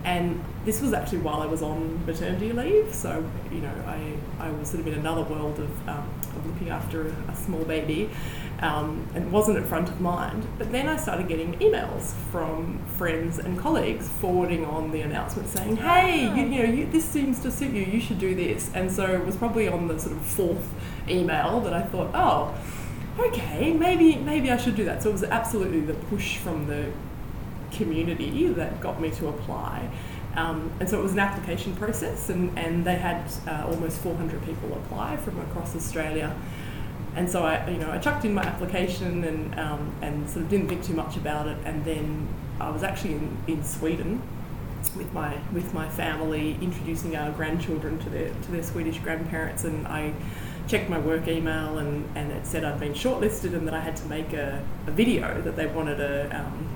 And 0.04 0.44
this 0.66 0.82
was 0.82 0.94
actually 0.94 1.18
while 1.20 1.42
I 1.42 1.48
was 1.48 1.64
on 1.64 2.06
maternity 2.06 2.54
leave. 2.54 2.94
So, 2.94 3.28
you 3.52 3.62
know, 3.62 3.74
I, 3.88 4.14
I 4.40 4.52
was 4.52 4.70
sort 4.70 4.82
of 4.82 4.88
in 4.88 4.94
another 4.94 5.24
world 5.24 5.58
of, 5.58 5.90
um, 5.90 6.08
of 6.36 6.46
looking 6.46 6.70
after 6.70 7.08
a, 7.08 7.32
a 7.32 7.36
small 7.36 7.64
baby 7.66 8.12
um, 8.60 9.08
and 9.14 9.26
it 9.26 9.32
wasn't 9.32 9.58
at 9.58 9.66
front 9.66 9.90
of 9.90 10.00
mind. 10.00 10.48
But 10.58 10.72
then 10.72 10.88
I 10.88 10.98
started 10.98 11.28
getting 11.28 11.54
emails 11.60 12.14
from 12.32 12.80
friends 12.98 13.38
and 13.38 13.60
colleagues 13.60 14.08
forwarding 14.22 14.66
on 14.66 14.92
the 14.92 15.02
announcement 15.02 15.50
saying, 15.50 15.78
hey, 15.78 16.24
you, 16.36 16.48
you 16.48 16.64
know, 16.64 16.74
you, 16.74 16.86
this 16.88 17.06
seems 17.06 17.40
to 17.42 17.52
suit 17.52 17.74
you, 17.74 17.84
you 17.84 18.00
should 18.00 18.20
do 18.20 18.34
this. 18.34 18.72
And 18.74 18.92
so 18.92 19.06
it 19.06 19.26
was 19.26 19.36
probably 19.36 19.68
on 19.68 19.88
the 19.88 20.00
sort 20.00 20.16
of 20.16 20.22
fourth 20.22 20.68
email 21.10 21.60
that 21.62 21.74
I 21.74 21.82
thought, 21.82 22.12
oh, 22.14 22.56
okay, 23.20 23.74
maybe, 23.74 24.16
maybe 24.18 24.52
I 24.52 24.58
should 24.58 24.76
do 24.76 24.86
that. 24.86 25.04
So 25.04 25.10
it 25.10 25.14
was 25.14 25.24
absolutely 25.24 25.82
the 25.82 25.94
push 25.94 26.38
from 26.38 26.68
the 26.68 26.92
community 27.72 28.48
that 28.48 28.80
got 28.80 29.02
me 29.02 29.12
to 29.12 29.28
apply. 29.28 29.90
Um, 30.36 30.72
and 30.80 30.90
so 30.90 31.00
it 31.00 31.04
was 31.04 31.14
an 31.14 31.20
application 31.20 31.76
process, 31.76 32.30
and, 32.30 32.58
and 32.60 32.84
they 32.84 32.96
had 32.96 33.24
uh, 33.48 33.68
almost 33.68 34.00
400 34.00 34.44
people 34.46 34.74
apply 34.74 35.18
from 35.18 35.40
across 35.40 35.76
Australia. 35.76 36.36
And 37.16 37.30
so 37.30 37.44
I, 37.44 37.70
you 37.70 37.78
know, 37.78 37.92
I 37.92 37.98
chucked 37.98 38.26
in 38.26 38.34
my 38.34 38.44
application 38.44 39.24
and, 39.24 39.60
um, 39.60 39.96
and 40.02 40.30
sort 40.30 40.44
of 40.44 40.50
didn't 40.50 40.68
think 40.68 40.84
too 40.84 40.94
much 40.94 41.16
about 41.16 41.48
it. 41.48 41.58
And 41.66 41.84
then 41.86 42.28
I 42.60 42.70
was 42.70 42.84
actually 42.84 43.14
in, 43.14 43.38
in 43.48 43.64
Sweden 43.64 44.22
with 44.96 45.12
my 45.14 45.36
with 45.52 45.74
my 45.74 45.90
family, 45.90 46.58
introducing 46.62 47.16
our 47.16 47.32
grandchildren 47.32 47.98
to 48.00 48.10
their 48.10 48.30
to 48.30 48.52
their 48.52 48.62
Swedish 48.62 49.00
grandparents, 49.00 49.64
and 49.64 49.88
I 49.88 50.14
checked 50.68 50.90
my 50.90 51.00
work 51.00 51.28
email 51.28 51.78
and, 51.78 52.10
and 52.16 52.32
it 52.32 52.46
said 52.46 52.64
I'd 52.64 52.80
been 52.80 52.94
shortlisted 52.94 53.54
and 53.54 53.68
that 53.68 53.74
I 53.74 53.80
had 53.80 53.96
to 53.98 54.06
make 54.08 54.34
a, 54.34 54.64
a 54.88 54.92
video 54.92 55.42
that 55.42 55.56
they 55.56 55.68
wanted 55.68 56.00
a, 56.00 56.36
um, 56.36 56.76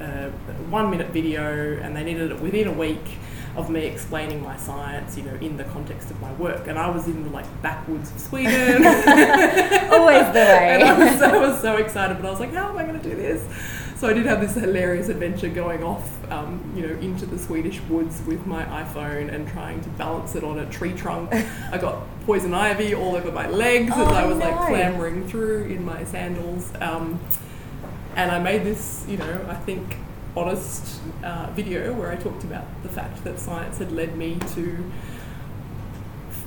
a, 0.00 0.04
a 0.04 0.30
one 0.68 0.90
minute 0.90 1.08
video 1.08 1.78
and 1.78 1.96
they 1.96 2.04
needed 2.04 2.30
it 2.32 2.40
within 2.40 2.68
a 2.68 2.72
week 2.72 3.16
of 3.58 3.68
me 3.68 3.86
explaining 3.86 4.42
my 4.42 4.56
science, 4.56 5.16
you 5.16 5.24
know, 5.24 5.34
in 5.40 5.56
the 5.56 5.64
context 5.64 6.10
of 6.10 6.20
my 6.20 6.32
work. 6.34 6.68
And 6.68 6.78
I 6.78 6.88
was 6.88 7.06
in 7.06 7.24
the 7.24 7.30
like 7.30 7.46
backwoods 7.60 8.10
of 8.12 8.20
Sweden. 8.20 8.86
Always 8.86 10.26
the 10.26 10.46
way. 10.48 10.70
and 10.74 10.82
I 10.84 10.98
was, 11.12 11.22
I 11.22 11.36
was 11.36 11.60
so 11.60 11.76
excited, 11.76 12.16
but 12.18 12.26
I 12.26 12.30
was 12.30 12.40
like, 12.40 12.54
how 12.54 12.68
am 12.70 12.78
I 12.78 12.84
going 12.84 13.00
to 13.00 13.08
do 13.10 13.16
this? 13.16 13.42
So 13.96 14.06
I 14.08 14.12
did 14.12 14.26
have 14.26 14.40
this 14.40 14.54
hilarious 14.54 15.08
adventure 15.08 15.48
going 15.48 15.82
off, 15.82 16.08
um, 16.30 16.72
you 16.76 16.86
know, 16.86 16.94
into 17.00 17.26
the 17.26 17.36
Swedish 17.36 17.80
woods 17.88 18.22
with 18.28 18.46
my 18.46 18.62
iPhone 18.66 19.34
and 19.34 19.48
trying 19.48 19.80
to 19.80 19.88
balance 19.90 20.36
it 20.36 20.44
on 20.44 20.60
a 20.60 20.66
tree 20.70 20.92
trunk. 20.92 21.34
I 21.34 21.78
got 21.78 22.04
poison 22.24 22.54
ivy 22.54 22.94
all 22.94 23.16
over 23.16 23.32
my 23.32 23.48
legs 23.48 23.90
as 23.90 23.98
Oh, 23.98 24.04
I 24.14 24.24
was 24.24 24.38
no. 24.38 24.44
like 24.50 24.68
clambering 24.68 25.26
through 25.28 25.64
in 25.64 25.84
my 25.84 26.04
sandals. 26.04 26.70
Um, 26.80 27.18
and 28.14 28.30
I 28.30 28.38
made 28.38 28.62
this, 28.62 29.04
you 29.08 29.16
know, 29.16 29.44
I 29.48 29.54
think 29.54 29.96
honest 30.36 31.00
uh, 31.24 31.50
video 31.52 31.92
where 31.92 32.10
I 32.10 32.16
talked 32.16 32.44
about 32.44 32.64
the 32.82 32.88
fact 32.88 33.24
that 33.24 33.38
science 33.40 33.78
had 33.78 33.92
led 33.92 34.16
me 34.16 34.38
to 34.54 34.84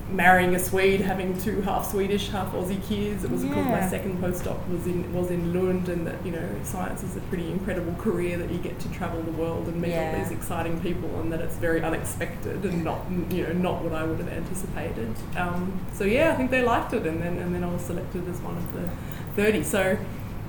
marrying 0.09 0.53
a 0.55 0.59
Swede, 0.59 0.99
having 0.99 1.39
two 1.41 1.61
half 1.61 1.89
Swedish, 1.89 2.29
half 2.29 2.51
Aussie 2.53 2.83
kids. 2.87 3.23
It 3.23 3.31
was 3.31 3.43
because 3.43 3.65
my 3.65 3.87
second 3.87 4.21
postdoc 4.21 4.67
was 4.69 4.85
in 4.85 5.13
was 5.13 5.31
in 5.31 5.53
Lund, 5.53 5.87
and 5.89 6.05
that 6.05 6.25
you 6.25 6.31
know 6.31 6.47
science 6.63 7.03
is 7.03 7.15
a 7.15 7.21
pretty 7.21 7.49
incredible 7.49 7.93
career 7.95 8.37
that 8.37 8.51
you 8.51 8.57
get 8.59 8.79
to 8.81 8.89
travel 8.91 9.21
the 9.21 9.31
world 9.31 9.67
and 9.67 9.81
meet 9.81 9.91
Yeah. 9.91 10.11
all 10.11 10.19
these 10.23 10.31
exciting 10.31 10.79
people, 10.81 11.09
and 11.21 11.31
that 11.31 11.39
it's 11.41 11.55
very 11.57 11.81
unexpected 11.81 12.63
and 12.65 12.83
not 12.83 12.99
you 13.29 13.47
know 13.47 13.53
not 13.53 13.83
what 13.83 13.93
I 13.93 14.03
would 14.03 14.19
have 14.19 14.29
anticipated. 14.29 15.13
Um, 15.37 15.79
so 15.93 16.03
yeah, 16.03 16.31
I 16.31 16.35
think 16.35 16.51
they 16.51 16.61
liked 16.63 16.93
it, 16.93 17.05
and 17.05 17.21
then 17.21 17.37
and 17.37 17.55
then 17.55 17.63
I 17.63 17.71
was 17.71 17.81
selected 17.81 18.27
as 18.27 18.39
one 18.41 18.57
of 18.57 18.73
the 18.73 18.89
thirty. 19.35 19.63
So 19.63 19.97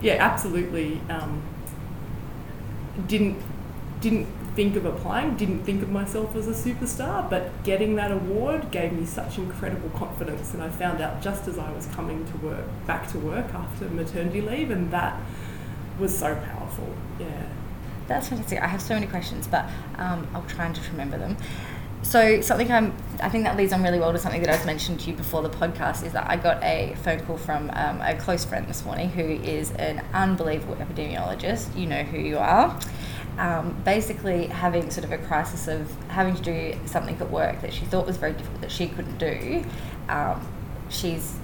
yeah, 0.01 0.15
absolutely. 0.19 1.01
Um, 1.09 1.43
didn't 3.07 3.43
didn't 4.01 4.27
think 4.55 4.77
of 4.77 4.85
applying, 4.85 5.37
didn't 5.37 5.63
think 5.63 5.83
of 5.83 5.89
myself 5.89 6.35
as 6.35 6.47
a 6.47 6.51
superstar, 6.51 7.29
but 7.31 7.63
getting 7.63 7.95
that 7.97 8.11
award 8.11 8.71
gave 8.71 8.93
me 8.93 9.07
such 9.07 9.39
incredible 9.39 9.89
confidence. 9.91 10.53
And 10.53 10.63
I 10.63 10.69
found 10.69 11.01
out 11.01 11.23
just 11.23 11.49
as 11.49 11.59
I 11.59 11.71
was 11.73 11.87
coming 11.87 12.27
to 12.27 12.37
work, 12.39 12.67
back 12.87 13.11
to 13.13 13.19
work 13.19 13.55
after 13.55 13.87
maternity 13.89 14.41
leave, 14.41 14.71
and 14.71 14.91
that 14.91 15.19
was 15.99 16.17
so 16.17 16.35
powerful. 16.35 16.93
Yeah. 17.19 17.47
That's 18.09 18.29
fantastic. 18.29 18.61
I 18.61 18.67
have 18.67 18.83
so 18.83 18.95
many 18.95 19.07
questions, 19.07 19.47
but 19.47 19.65
um, 19.97 20.27
I'll 20.35 20.43
try 20.43 20.67
and 20.67 20.75
just 20.75 20.91
remember 20.91 21.17
them. 21.17 21.37
So 22.03 22.41
something 22.41 22.71
I'm, 22.71 22.93
I 23.23 23.29
think 23.29 23.45
that 23.45 23.57
leads 23.57 23.73
on 23.73 23.83
really 23.83 23.99
well 23.99 24.13
to 24.13 24.19
something 24.19 24.41
that 24.43 24.51
I 24.51 24.57
was 24.57 24.67
mentioned 24.67 25.01
to 25.01 25.11
you 25.11 25.17
before 25.17 25.41
the 25.43 25.49
podcast 25.49 26.05
is 26.05 26.13
that 26.13 26.29
I 26.29 26.37
got 26.37 26.63
a 26.63 26.95
phone 27.03 27.21
call 27.21 27.39
from 27.39 27.71
um, 27.75 28.01
a 28.01 28.17
close 28.17 28.45
friend 28.45 28.67
this 28.69 28.85
morning 28.85 29.09
who 29.09 29.23
is 29.23 29.71
an 29.73 30.05
unbelievable 30.13 30.75
epidemiologist. 30.77 31.77
You 31.79 31.87
know 31.87 32.03
who 32.03 32.19
you 32.19 32.39
are. 32.39 32.79
Um, 33.39 33.81
basically 33.85 34.47
having 34.47 34.91
sort 34.91 35.05
of 35.05 35.13
a 35.13 35.19
crisis 35.19 35.69
of 35.69 35.91
having 36.09 36.35
to 36.35 36.43
do 36.43 36.79
something 36.85 37.17
at 37.19 37.31
work 37.31 37.63
that 37.63 37.73
she 37.73 37.87
thought 37.87 38.07
was 38.07 38.19
very 38.19 38.33
difficult 38.33 38.61
that 38.61 38.73
she 38.73 38.89
couldn't 38.89 39.19
do. 39.19 39.65
Um, 40.09 40.47
she's 40.91 41.39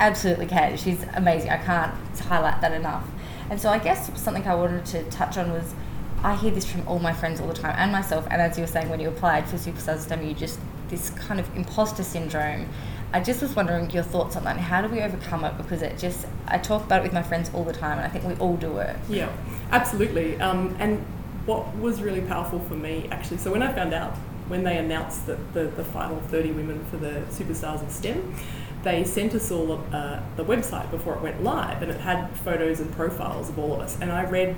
absolutely 0.00 0.46
can. 0.46 0.76
She's 0.76 1.04
amazing. 1.14 1.50
I 1.50 1.58
can't 1.58 1.94
highlight 2.20 2.60
that 2.62 2.72
enough. 2.72 3.06
And 3.50 3.60
so 3.60 3.68
I 3.70 3.78
guess 3.78 4.10
something 4.20 4.46
I 4.46 4.54
wanted 4.54 4.84
to 4.86 5.04
touch 5.04 5.38
on 5.38 5.52
was 5.52 5.74
I 6.22 6.34
hear 6.34 6.50
this 6.50 6.64
from 6.70 6.86
all 6.88 6.98
my 6.98 7.12
friends 7.12 7.40
all 7.40 7.46
the 7.48 7.54
time 7.54 7.74
and 7.78 7.92
myself. 7.92 8.26
And 8.30 8.42
as 8.42 8.56
you 8.56 8.62
were 8.62 8.68
saying, 8.68 8.88
when 8.88 9.00
you 9.00 9.08
applied 9.08 9.48
for 9.48 9.56
Superstars 9.56 10.00
STEM, 10.00 10.26
you 10.26 10.34
just 10.34 10.58
this 10.88 11.10
kind 11.10 11.38
of 11.38 11.56
imposter 11.56 12.02
syndrome. 12.02 12.68
I 13.12 13.20
just 13.20 13.40
was 13.40 13.54
wondering 13.54 13.90
your 13.90 14.02
thoughts 14.02 14.36
on 14.36 14.44
that. 14.44 14.56
and 14.56 14.60
How 14.60 14.82
do 14.82 14.88
we 14.88 15.00
overcome 15.00 15.44
it? 15.44 15.56
Because 15.56 15.82
it 15.82 15.98
just 15.98 16.26
I 16.46 16.58
talk 16.58 16.84
about 16.84 17.00
it 17.00 17.02
with 17.04 17.12
my 17.12 17.22
friends 17.22 17.50
all 17.54 17.64
the 17.64 17.72
time, 17.72 17.98
and 17.98 18.06
I 18.06 18.08
think 18.08 18.24
we 18.24 18.34
all 18.34 18.56
do 18.56 18.78
it. 18.78 18.96
Yeah, 19.08 19.30
absolutely. 19.70 20.38
Um, 20.40 20.76
and 20.78 20.98
what 21.46 21.74
was 21.78 22.02
really 22.02 22.20
powerful 22.20 22.60
for 22.60 22.74
me, 22.74 23.08
actually, 23.10 23.38
so 23.38 23.50
when 23.50 23.62
I 23.62 23.72
found 23.72 23.94
out, 23.94 24.14
when 24.48 24.64
they 24.64 24.76
announced 24.78 25.26
that 25.26 25.54
the, 25.54 25.64
the 25.64 25.84
final 25.84 26.20
30 26.20 26.52
women 26.52 26.84
for 26.86 26.96
the 26.96 27.22
Superstars 27.30 27.82
of 27.82 27.90
STEM, 27.90 28.34
they 28.82 29.04
sent 29.04 29.34
us 29.34 29.50
all 29.50 29.72
uh, 29.92 30.20
the 30.36 30.44
website 30.44 30.90
before 30.90 31.14
it 31.14 31.22
went 31.22 31.42
live, 31.42 31.80
and 31.82 31.90
it 31.90 32.00
had 32.00 32.30
photos 32.38 32.80
and 32.80 32.92
profiles 32.92 33.48
of 33.48 33.58
all 33.58 33.74
of 33.74 33.80
us. 33.80 33.98
And 34.00 34.12
I 34.12 34.24
read 34.24 34.56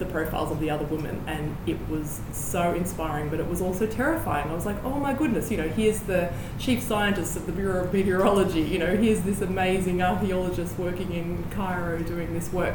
the 0.00 0.06
profiles 0.06 0.50
of 0.50 0.58
the 0.58 0.68
other 0.70 0.84
women, 0.86 1.22
and 1.28 1.56
it 1.66 1.78
was 1.88 2.20
so 2.32 2.74
inspiring, 2.74 3.28
but 3.28 3.38
it 3.38 3.46
was 3.48 3.60
also 3.62 3.86
terrifying. 3.86 4.50
I 4.50 4.54
was 4.54 4.66
like, 4.66 4.82
oh 4.84 4.98
my 4.98 5.12
goodness, 5.14 5.50
you 5.50 5.56
know, 5.56 5.68
here's 5.68 6.00
the 6.00 6.32
chief 6.58 6.82
scientist 6.82 7.36
of 7.36 7.46
the 7.46 7.52
Bureau 7.52 7.84
of 7.84 7.92
Meteorology, 7.92 8.62
you 8.62 8.78
know, 8.78 8.96
here's 8.96 9.20
this 9.20 9.40
amazing 9.40 10.02
archaeologist 10.02 10.76
working 10.78 11.12
in 11.12 11.44
Cairo 11.50 12.00
doing 12.02 12.34
this 12.34 12.52
work. 12.52 12.74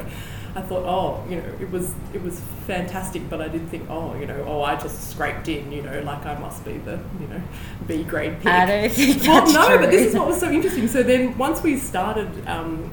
I 0.57 0.61
thought, 0.61 0.85
oh, 0.85 1.29
you 1.29 1.35
know, 1.41 1.51
it 1.59 1.69
was 1.69 1.93
it 2.13 2.21
was 2.23 2.39
fantastic, 2.65 3.29
but 3.29 3.41
I 3.41 3.49
did 3.49 3.67
think, 3.67 3.89
oh, 3.89 4.15
you 4.15 4.25
know, 4.25 4.41
oh, 4.47 4.61
I 4.63 4.75
just 4.77 5.11
scraped 5.11 5.49
in, 5.49 5.69
you 5.69 5.81
know, 5.81 5.99
like 6.03 6.25
I 6.25 6.39
must 6.39 6.63
be 6.63 6.77
the, 6.77 6.97
you 7.19 7.27
know, 7.27 7.41
B 7.87 8.03
grade 8.03 8.37
pick. 8.37 8.47
I 8.47 8.65
don't 8.65 8.89
think 8.89 9.21
Well, 9.23 9.51
no, 9.51 9.67
true. 9.67 9.79
but 9.79 9.91
this 9.91 10.07
is 10.07 10.15
what 10.15 10.27
was 10.27 10.39
so 10.39 10.49
interesting. 10.49 10.87
So 10.87 11.03
then, 11.03 11.37
once 11.37 11.61
we 11.61 11.77
started 11.77 12.29
um, 12.47 12.89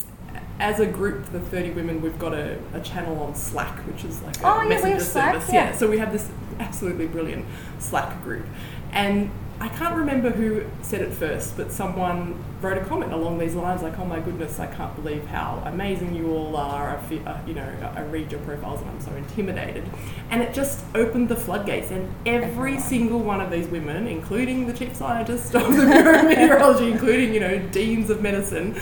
as 0.60 0.80
a 0.80 0.86
group, 0.86 1.24
the 1.32 1.40
30 1.40 1.70
women, 1.70 2.00
we've 2.00 2.18
got 2.18 2.34
a, 2.34 2.58
a 2.74 2.80
channel 2.80 3.20
on 3.22 3.34
Slack, 3.34 3.76
which 3.86 4.04
is 4.04 4.20
like 4.22 4.36
a 4.38 4.46
Oh, 4.46 4.62
yeah, 4.62 4.68
messenger 4.68 5.00
Slack, 5.00 5.34
service. 5.34 5.52
yeah. 5.52 5.72
So 5.72 5.88
we 5.90 5.98
have 5.98 6.12
this 6.12 6.28
absolutely 6.60 7.06
brilliant 7.06 7.44
Slack 7.78 8.22
group. 8.22 8.44
And 8.92 9.30
I 9.62 9.68
can't 9.68 9.94
remember 9.94 10.30
who 10.30 10.64
said 10.82 11.02
it 11.02 11.12
first, 11.12 11.56
but 11.56 11.70
someone 11.70 12.34
wrote 12.60 12.78
a 12.78 12.84
comment 12.84 13.12
along 13.12 13.38
these 13.38 13.54
lines 13.54 13.80
like, 13.80 13.96
oh 13.96 14.04
my 14.04 14.18
goodness, 14.18 14.58
I 14.58 14.66
can't 14.66 14.92
believe 14.96 15.24
how 15.26 15.62
amazing 15.64 16.16
you 16.16 16.32
all 16.34 16.56
are. 16.56 16.96
I 16.96 17.00
feel, 17.02 17.22
uh, 17.28 17.38
you 17.46 17.54
know, 17.54 17.92
I 17.94 18.00
read 18.00 18.32
your 18.32 18.40
profiles 18.40 18.80
and 18.80 18.90
I'm 18.90 19.00
so 19.00 19.14
intimidated. 19.14 19.88
And 20.30 20.42
it 20.42 20.52
just 20.52 20.84
opened 20.96 21.28
the 21.28 21.36
floodgates. 21.36 21.92
And 21.92 22.12
every 22.26 22.80
single 22.80 23.20
one 23.20 23.40
of 23.40 23.52
these 23.52 23.68
women, 23.68 24.08
including 24.08 24.66
the 24.66 24.72
chief 24.72 24.96
scientist 24.96 25.54
of 25.54 25.76
the 25.76 25.86
Bureau 25.86 26.18
of 26.18 26.24
Meteorology, 26.24 26.90
including, 26.90 27.32
you 27.32 27.38
know, 27.38 27.60
deans 27.68 28.10
of 28.10 28.20
medicine, 28.20 28.76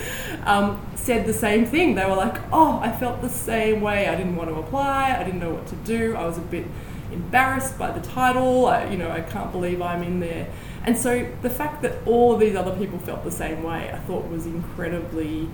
um, 0.44 0.80
said 0.94 1.26
the 1.26 1.34
same 1.34 1.66
thing. 1.66 1.94
They 1.94 2.06
were 2.06 2.16
like, 2.16 2.38
oh, 2.54 2.80
I 2.82 2.90
felt 2.90 3.20
the 3.20 3.28
same 3.28 3.82
way. 3.82 4.08
I 4.08 4.14
didn't 4.14 4.34
want 4.34 4.48
to 4.48 4.56
apply. 4.56 5.14
I 5.14 5.24
didn't 5.24 5.40
know 5.40 5.52
what 5.52 5.66
to 5.66 5.76
do. 5.76 6.16
I 6.16 6.24
was 6.24 6.38
a 6.38 6.40
bit 6.40 6.64
embarrassed 7.12 7.78
by 7.78 7.90
the 7.90 8.00
title. 8.00 8.66
I, 8.66 8.88
you 8.88 8.96
know, 8.96 9.10
I 9.10 9.20
can't 9.20 9.52
believe 9.52 9.82
I'm 9.82 10.02
in 10.02 10.20
there. 10.20 10.48
And 10.84 10.96
so 10.96 11.26
the 11.42 11.50
fact 11.50 11.82
that 11.82 11.98
all 12.06 12.32
of 12.32 12.40
these 12.40 12.56
other 12.56 12.74
people 12.76 12.98
felt 12.98 13.22
the 13.24 13.30
same 13.30 13.62
way, 13.62 13.90
I 13.92 13.98
thought 13.98 14.28
was 14.28 14.46
incredibly 14.46 15.48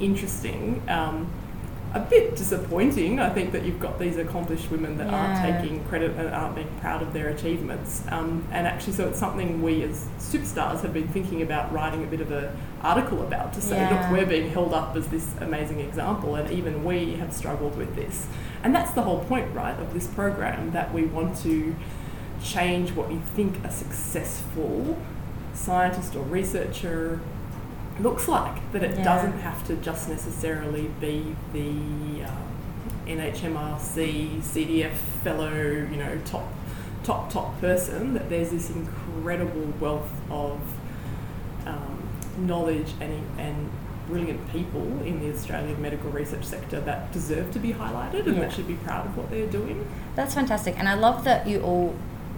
interesting. 0.00 0.82
Um, 0.88 1.30
a 1.92 2.00
bit 2.00 2.34
disappointing, 2.34 3.20
I 3.20 3.30
think, 3.30 3.52
that 3.52 3.64
you've 3.64 3.78
got 3.78 4.00
these 4.00 4.16
accomplished 4.16 4.68
women 4.68 4.98
that 4.98 5.06
Yeah. 5.06 5.14
aren't 5.14 5.62
taking 5.62 5.84
credit 5.84 6.10
and 6.18 6.28
aren't 6.34 6.56
being 6.56 6.66
proud 6.80 7.02
of 7.02 7.12
their 7.12 7.28
achievements. 7.28 8.02
Um, 8.10 8.42
and 8.50 8.66
actually, 8.66 8.94
so 8.94 9.06
it's 9.06 9.20
something 9.20 9.62
we 9.62 9.84
as 9.84 10.06
superstars 10.18 10.82
have 10.82 10.92
been 10.92 11.06
thinking 11.06 11.40
about 11.40 11.72
writing 11.72 12.02
a 12.02 12.08
bit 12.08 12.20
of 12.20 12.32
an 12.32 12.48
article 12.82 13.22
about 13.22 13.52
to 13.52 13.60
say, 13.60 13.76
Yeah. 13.76 13.90
look, 13.90 14.10
we're 14.10 14.26
being 14.26 14.50
held 14.50 14.74
up 14.74 14.96
as 14.96 15.06
this 15.06 15.28
amazing 15.40 15.78
example, 15.78 16.34
and 16.34 16.50
even 16.50 16.82
we 16.82 17.14
have 17.14 17.32
struggled 17.32 17.78
with 17.78 17.94
this. 17.94 18.26
And 18.64 18.74
that's 18.74 18.90
the 18.90 19.02
whole 19.02 19.20
point, 19.20 19.54
right, 19.54 19.78
of 19.78 19.94
this 19.94 20.08
program 20.08 20.72
that 20.72 20.92
we 20.92 21.04
want 21.04 21.36
to 21.44 21.76
change 22.44 22.92
what 22.92 23.10
you 23.10 23.20
think 23.34 23.64
a 23.64 23.70
successful 23.72 24.96
scientist 25.54 26.14
or 26.14 26.22
researcher 26.24 27.18
looks 27.98 28.28
like. 28.28 28.70
That 28.72 28.82
it 28.84 28.96
Yeah. 28.98 29.04
doesn't 29.04 29.40
have 29.40 29.66
to 29.66 29.76
just 29.76 30.08
necessarily 30.08 30.90
be 31.00 31.34
the 31.52 32.24
um, 32.24 32.44
NHMRC, 33.06 34.40
CDF 34.42 34.92
fellow, 35.22 35.52
you 35.54 35.96
know, 35.96 36.18
top, 36.24 36.48
top, 37.02 37.30
top 37.30 37.60
person. 37.60 38.14
That 38.14 38.28
there's 38.28 38.50
this 38.50 38.70
incredible 38.70 39.72
wealth 39.80 40.10
of 40.30 40.60
um, 41.66 42.02
knowledge 42.38 42.92
and, 43.00 43.22
and 43.38 43.70
brilliant 44.06 44.50
people 44.52 44.82
in 45.02 45.18
the 45.20 45.32
Australian 45.32 45.80
medical 45.80 46.10
research 46.10 46.44
sector 46.44 46.78
that 46.80 47.10
deserve 47.12 47.50
to 47.52 47.58
be 47.58 47.72
highlighted 47.72 48.26
and 48.26 48.34
Yeah. 48.36 48.40
that 48.42 48.52
should 48.52 48.68
be 48.68 48.74
proud 48.74 49.06
of 49.06 49.16
what 49.16 49.30
they're 49.30 49.46
doing. 49.46 49.86
That's 50.14 50.34
fantastic, 50.34 50.78
and 50.78 50.86
I 50.88 50.94
love 50.94 51.24
that 51.24 51.46
you 51.46 51.62
all 51.62 51.94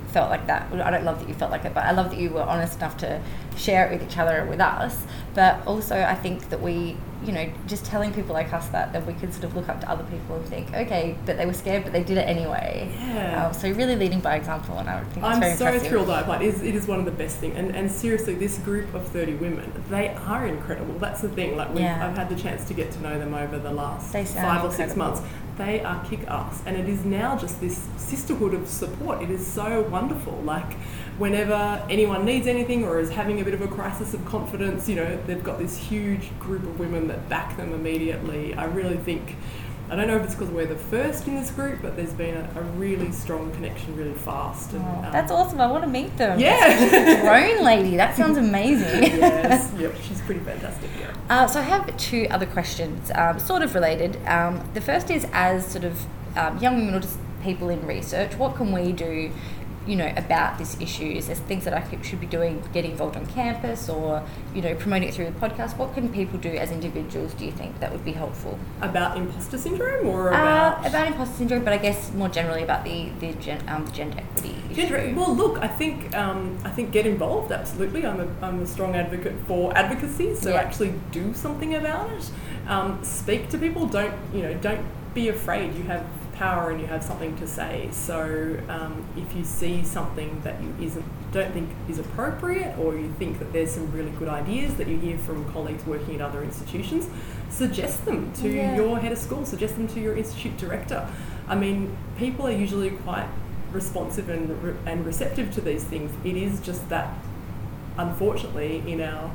felt 0.09 0.31
like 0.31 0.47
that. 0.47 0.73
I 0.73 0.91
don't 0.91 1.05
love 1.05 1.21
that 1.21 1.29
you 1.29 1.35
felt 1.35 1.51
like 1.51 1.65
it, 1.65 1.75
but 1.75 1.85
I 1.85 1.93
love 1.93 2.11
that 2.11 2.19
you 2.19 2.31
were 2.31 2.43
honest 2.43 2.79
enough 2.79 2.97
to 2.99 3.21
share 3.57 3.87
it 3.87 3.93
with 3.93 4.11
each 4.11 4.19
other 4.19 4.39
and 4.39 4.51
with 4.51 4.61
us. 4.61 5.07
But 5.35 5.67
also, 5.67 6.01
I 6.03 6.15
think 6.15 6.49
that 6.51 6.61
we, 6.61 6.97
you 7.25 7.33
know, 7.33 7.51
just 7.67 7.85
telling 7.85 8.13
people 8.13 8.35
like 8.35 8.53
us 8.53 8.69
that, 8.69 8.93
that 8.93 9.07
we 9.07 9.15
can 9.15 9.33
sort 9.33 9.45
of 9.45 9.57
look 9.57 9.69
up 9.69 9.81
to 9.81 9.91
other 9.91 10.05
people 10.05 10.37
and 10.37 10.45
think, 10.47 10.69
okay, 10.75 11.17
but 11.25 11.37
they 11.37 11.47
were 11.47 11.53
scared, 11.55 11.83
but 11.85 11.93
they 11.93 12.05
did 12.05 12.19
it 12.19 12.29
anyway. 12.29 12.93
Yeah. 13.01 13.47
Um, 13.47 13.55
so 13.55 13.71
really 13.71 13.97
leading 13.97 14.21
by 14.21 14.37
example, 14.37 14.79
and 14.79 14.89
I 14.89 14.99
would 15.01 15.11
think 15.13 15.25
I'm 15.25 15.41
so 15.41 15.67
impressive. 15.67 15.89
thrilled 15.89 16.11
I 16.11 16.21
applied. 16.21 16.43
It 16.43 16.55
is, 16.55 16.63
it 16.63 16.75
is 16.75 16.87
one 16.87 16.99
of 16.99 17.05
the 17.05 17.11
best 17.11 17.37
things. 17.39 17.57
And, 17.57 17.75
and 17.75 17.91
seriously, 17.91 18.35
this 18.35 18.59
group 18.59 18.93
of 18.95 19.07
30 19.09 19.35
women, 19.37 19.73
they 19.89 20.09
are 20.11 20.47
incredible. 20.47 20.99
That's 20.99 21.21
the 21.23 21.29
thing. 21.31 21.57
Like 21.57 21.71
we've, 21.71 21.81
Yeah. 21.81 22.07
I've 22.07 22.17
had 22.17 22.29
the 22.29 22.37
chance 22.37 22.67
to 22.69 22.75
get 22.75 22.93
to 22.93 23.01
know 23.01 23.19
them 23.19 23.35
over 23.35 23.59
the 23.59 23.73
last 23.73 24.13
five 24.13 24.65
or 24.65 24.71
six 24.71 24.93
incredible. 24.93 24.97
months. 24.97 25.23
They 25.57 25.81
are 25.81 26.05
kick 26.05 26.27
ass. 26.29 26.63
And 26.67 26.77
it 26.77 26.87
is 26.89 27.05
now 27.05 27.37
just 27.39 27.61
this 27.63 27.89
sisterhood 27.97 28.53
of 28.53 28.69
support. 28.69 29.23
It 29.23 29.31
is 29.31 29.47
so 29.47 29.83
wonderful. 29.83 30.35
Like 30.45 30.77
whenever 31.19 31.83
anyone 31.89 32.25
needs 32.25 32.47
anything 32.47 32.85
or 32.85 32.99
is 33.01 33.11
having 33.11 33.41
a 33.41 33.45
bit 33.45 33.55
of 33.55 33.63
a 33.63 33.69
crisis 33.69 34.13
of 34.15 34.25
confidence, 34.25 34.89
you 34.89 34.97
know, 34.97 35.19
they've 35.27 35.43
got 35.43 35.59
this 35.59 35.77
huge 35.77 36.29
group 36.39 36.63
of 36.63 36.79
women 36.79 37.09
that 37.09 37.29
back 37.29 37.57
them 37.57 37.73
immediately. 37.73 38.55
I 38.55 38.65
really 38.65 38.99
think. 38.99 39.37
I 39.89 39.95
don't 39.95 40.09
know 40.09 40.17
if 40.17 40.25
it's 40.25 40.35
because 40.35 40.51
we're 40.51 40.67
the 40.67 40.75
first 40.75 41.29
in 41.29 41.37
this 41.37 41.53
group, 41.53 41.81
but 41.81 41.95
there's 41.95 42.13
been 42.13 42.35
a, 42.37 42.51
a 42.59 42.63
really 42.73 43.13
strong 43.13 43.53
connection 43.53 43.97
really 43.97 44.15
fast. 44.15 44.73
And, 44.73 44.85
Oh, 44.85 44.89
um, 45.07 45.13
that's 45.13 45.31
awesome. 45.31 45.61
I 45.61 45.69
want 45.71 45.85
to 45.85 45.89
meet 45.89 46.17
them. 46.17 46.41
Yeah. 46.41 47.21
grown 47.21 47.65
lady. 47.65 47.97
That 47.97 48.17
sounds 48.17 48.37
amazing. 48.37 49.03
yes, 49.21 49.73
yep, 49.79 49.95
she's 50.03 50.21
pretty 50.23 50.41
fantastic. 50.41 50.91
Yeah. 50.99 51.15
Uh, 51.31 51.47
so 51.47 51.61
I 51.61 51.63
have 51.63 51.97
two 51.99 52.27
other 52.33 52.47
questions, 52.47 53.13
um, 53.15 53.39
sort 53.39 53.63
of 53.63 53.77
related. 53.77 54.19
Um, 54.27 54.69
the 54.75 54.81
first 54.81 55.09
is, 55.09 55.25
as 55.33 55.65
sort 55.65 55.85
of 55.85 56.05
um, 56.37 56.59
young 56.59 56.79
women 56.79 56.95
or 56.97 57.01
just 57.01 57.19
people 57.45 57.69
in 57.69 57.87
research, 57.87 58.35
what 58.35 58.57
can 58.57 58.73
we 58.73 58.91
do, 58.91 59.31
you 59.87 59.95
know, 59.97 60.13
about 60.17 60.59
this 60.59 60.81
issue? 60.81 61.05
Is 61.05 61.29
there 61.29 61.37
things 61.37 61.65
that 61.65 61.73
I 61.75 61.85
should 62.03 62.21
be 62.21 62.27
doing, 62.27 62.63
getting 62.73 62.91
involved 62.93 63.17
on 63.17 63.25
campus, 63.27 63.89
or 63.89 64.23
you 64.55 64.61
know, 64.63 64.75
promoting 64.75 65.09
it 65.09 65.15
through 65.15 65.27
the 65.27 65.39
podcast? 65.39 65.77
What 65.77 65.95
can 65.95 66.09
people 66.13 66.39
do 66.39 66.49
as 66.51 66.71
individuals? 66.73 67.33
Do 67.35 67.45
you 67.45 67.53
think 67.53 67.79
that 67.81 67.93
would 67.93 68.05
be 68.05 68.13
helpful? 68.13 68.59
About 68.83 69.17
imposter 69.17 69.59
syndrome 69.59 70.07
or 70.09 70.29
about, 70.29 70.85
uh, 70.85 70.89
about 70.89 71.07
imposter 71.07 71.37
syndrome, 71.37 71.65
but 71.65 71.73
I 71.73 71.79
guess 71.79 72.13
more 72.13 72.29
generally 72.29 72.63
about 72.63 72.85
the 72.85 73.11
the 73.21 73.33
gen, 73.35 73.63
um, 73.69 73.91
gender 73.93 74.19
equity 74.19 74.57
Gender- 74.75 74.97
issue. 74.99 75.17
well, 75.17 75.35
look, 75.35 75.59
I 75.61 75.69
think 75.69 76.15
um, 76.17 76.59
I 76.65 76.71
think 76.71 76.91
get 76.93 77.07
involved. 77.07 77.53
Absolutely, 77.53 78.05
I'm 78.05 78.21
a, 78.21 78.29
I'm 78.45 78.61
a 78.61 78.67
strong 78.67 78.95
advocate 78.97 79.35
for 79.47 79.77
advocacy. 79.77 80.35
So 80.35 80.51
Yeah. 80.51 80.57
actually 80.61 80.95
do 81.13 81.33
something 81.35 81.75
about 81.75 82.11
it. 82.13 82.31
Um, 82.69 82.99
speak 83.05 83.49
to 83.51 83.59
people. 83.59 83.87
Don't 83.87 84.15
you 84.35 84.43
know? 84.43 84.55
Don't 84.55 84.85
be 85.15 85.29
afraid. 85.29 85.75
You 85.75 85.85
have 85.85 86.05
power 86.39 86.71
and 86.71 86.81
you 86.81 86.87
have 86.87 87.03
something 87.03 87.37
to 87.37 87.47
say. 87.47 87.89
So 87.93 88.59
um, 88.69 89.05
if 89.17 89.35
you 89.37 89.45
see 89.45 89.83
something 89.85 90.41
that 90.45 90.61
you 90.63 90.75
isn't 90.81 91.05
don't 91.33 91.53
think 91.53 91.69
is 91.89 91.99
appropriate, 91.99 92.79
or 92.79 92.95
you 92.97 93.13
think 93.19 93.39
that 93.41 93.53
there's 93.53 93.73
some 93.73 93.91
really 93.93 94.11
good 94.13 94.29
ideas 94.29 94.75
that 94.77 94.87
you 94.89 94.97
hear 94.97 95.19
from 95.19 95.51
colleagues 95.53 95.85
working 95.85 96.15
at 96.15 96.21
other 96.21 96.43
institutions, 96.43 97.09
suggest 97.51 98.05
them 98.05 98.33
to 98.35 98.49
Yeah. 98.49 98.77
your 98.77 98.99
head 98.99 99.13
of 99.13 99.19
school. 99.19 99.45
Suggest 99.45 99.77
them 99.77 99.89
to 99.89 100.01
your 100.01 100.17
institute 100.17 100.57
director. 100.57 101.07
I 101.49 101.55
mean, 101.55 101.97
people 102.17 102.47
are 102.47 102.53
usually 102.53 102.91
quite 102.91 103.29
responsive 103.73 104.29
and, 104.29 104.63
re- 104.63 104.75
and 104.87 105.05
receptive 105.05 105.53
to 105.55 105.61
these 105.61 105.85
things. 105.85 106.11
It 106.25 106.37
is 106.37 106.61
just 106.61 106.89
that, 106.89 107.09
unfortunately, 107.99 108.83
in 108.87 109.01
our 109.01 109.31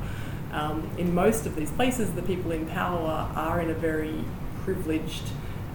um, 0.53 0.89
in 0.97 1.13
most 1.15 1.45
of 1.45 1.55
these 1.55 1.71
places, 1.71 2.11
the 2.11 2.21
people 2.21 2.51
in 2.51 2.65
power 2.67 3.29
are 3.35 3.61
in 3.61 3.69
a 3.69 3.73
very 3.73 4.15
privileged, 4.65 5.23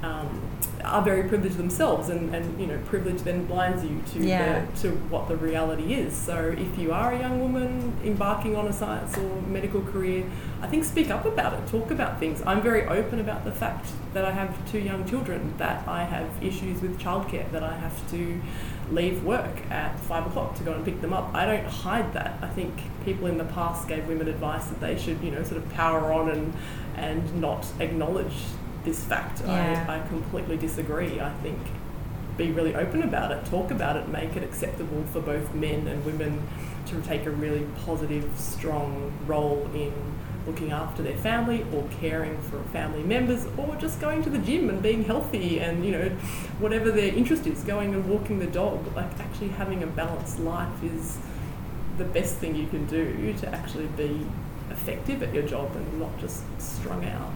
um, 0.03 0.43
are 0.87 1.03
very 1.03 1.25
privileged 1.29 1.57
themselves, 1.57 2.09
and, 2.09 2.35
and 2.35 2.61
you 2.61 2.66
know, 2.66 2.79
privilege 2.87 3.22
then 3.22 3.44
blinds 3.46 3.85
you 3.85 4.01
to 4.12 4.27
Yeah. 4.27 4.64
the, 4.75 4.81
to 4.83 4.90
what 5.11 5.29
the 5.29 5.37
reality 5.37 5.94
is. 5.94 6.14
So, 6.14 6.55
if 6.57 6.79
you 6.79 6.92
are 6.92 7.12
a 7.12 7.18
young 7.18 7.40
woman 7.40 7.92
embarking 8.05 8.57
on 8.57 8.66
a 8.66 8.72
science 8.72 9.16
or 9.18 9.42
medical 9.42 9.83
career, 9.83 10.25
I 10.62 10.66
think 10.68 10.85
speak 10.85 11.11
up 11.11 11.25
about 11.25 11.55
it, 11.55 11.66
talk 11.68 11.90
about 11.90 12.18
things. 12.18 12.42
I'm 12.46 12.62
very 12.62 12.87
open 12.87 13.20
about 13.20 13.44
the 13.44 13.53
fact 13.53 13.90
that 14.14 14.25
I 14.25 14.31
have 14.31 14.55
two 14.70 14.79
young 14.79 15.07
children, 15.09 15.55
that 15.59 15.87
I 15.88 16.05
have 16.05 16.29
issues 16.42 16.81
with 16.81 16.99
childcare, 16.99 17.51
that 17.53 17.62
I 17.62 17.77
have 17.77 18.11
to 18.12 18.40
leave 18.90 19.25
work 19.25 19.68
at 19.70 19.99
five 20.01 20.27
o'clock 20.27 20.57
to 20.57 20.62
go 20.62 20.72
and 20.72 20.85
pick 20.85 21.01
them 21.01 21.12
up. 21.12 21.35
I 21.35 21.44
don't 21.44 21.66
hide 21.66 22.12
that. 22.12 22.38
I 22.40 22.46
think 22.49 22.72
people 23.05 23.27
in 23.27 23.37
the 23.37 23.44
past 23.44 23.88
gave 23.88 24.07
women 24.07 24.29
advice 24.29 24.66
that 24.66 24.81
they 24.81 24.96
should, 24.96 25.20
you 25.22 25.33
know, 25.33 25.42
sort 25.42 25.57
of 25.62 25.68
power 25.75 26.12
on 26.12 26.31
and 26.31 26.53
and 26.96 27.40
not 27.40 27.66
acknowledge 27.79 28.33
this 28.87 29.05
fact. 29.05 29.42
Yeah. 29.44 29.85
I, 29.87 29.99
I 29.99 30.09
completely 30.09 30.57
disagree. 30.57 31.20
I 31.20 31.31
think 31.42 31.59
be 32.38 32.53
really 32.53 32.75
open 32.75 33.03
about 33.03 33.33
it, 33.33 33.44
talk 33.46 33.70
about 33.70 33.96
it, 33.96 34.09
make 34.09 34.37
it 34.37 34.42
acceptable 34.42 35.03
for 35.05 35.20
both 35.20 35.55
men 35.55 35.87
and 35.87 36.05
women 36.05 36.46
to 36.87 37.01
take 37.03 37.27
a 37.27 37.31
really 37.31 37.66
positive, 37.85 38.31
strong 38.38 39.12
role 39.27 39.68
in 39.75 39.92
looking 40.46 40.70
after 40.70 41.03
their 41.03 41.16
family 41.16 41.66
or 41.75 41.88
caring 42.01 42.40
for 42.42 42.62
family 42.64 43.03
members 43.03 43.46
or 43.59 43.75
just 43.77 44.01
going 44.01 44.22
to 44.22 44.31
the 44.31 44.38
gym 44.38 44.68
and 44.68 44.81
being 44.81 45.03
healthy 45.03 45.59
and 45.59 45.85
you 45.85 45.90
know 45.90 46.09
whatever 46.61 46.92
their 46.92 47.12
interest 47.12 47.49
is 47.49 47.64
going 47.64 47.92
and 47.94 48.09
walking 48.09 48.38
the 48.38 48.46
dog 48.46 48.94
like 48.94 49.18
actually 49.18 49.49
having 49.49 49.83
a 49.83 49.87
balanced 49.88 50.38
life 50.38 50.85
is 50.85 51.18
the 51.99 52.05
best 52.05 52.37
thing 52.37 52.55
you 52.55 52.68
can 52.68 52.87
do 52.87 53.35
to 53.38 53.49
actually 53.53 53.88
be 53.96 54.25
effective 54.71 55.23
at 55.23 55.33
your 55.33 55.43
job 55.43 55.75
and 55.75 56.01
not 56.01 56.17
just 56.19 56.43
strung 56.61 57.05
out. 57.05 57.33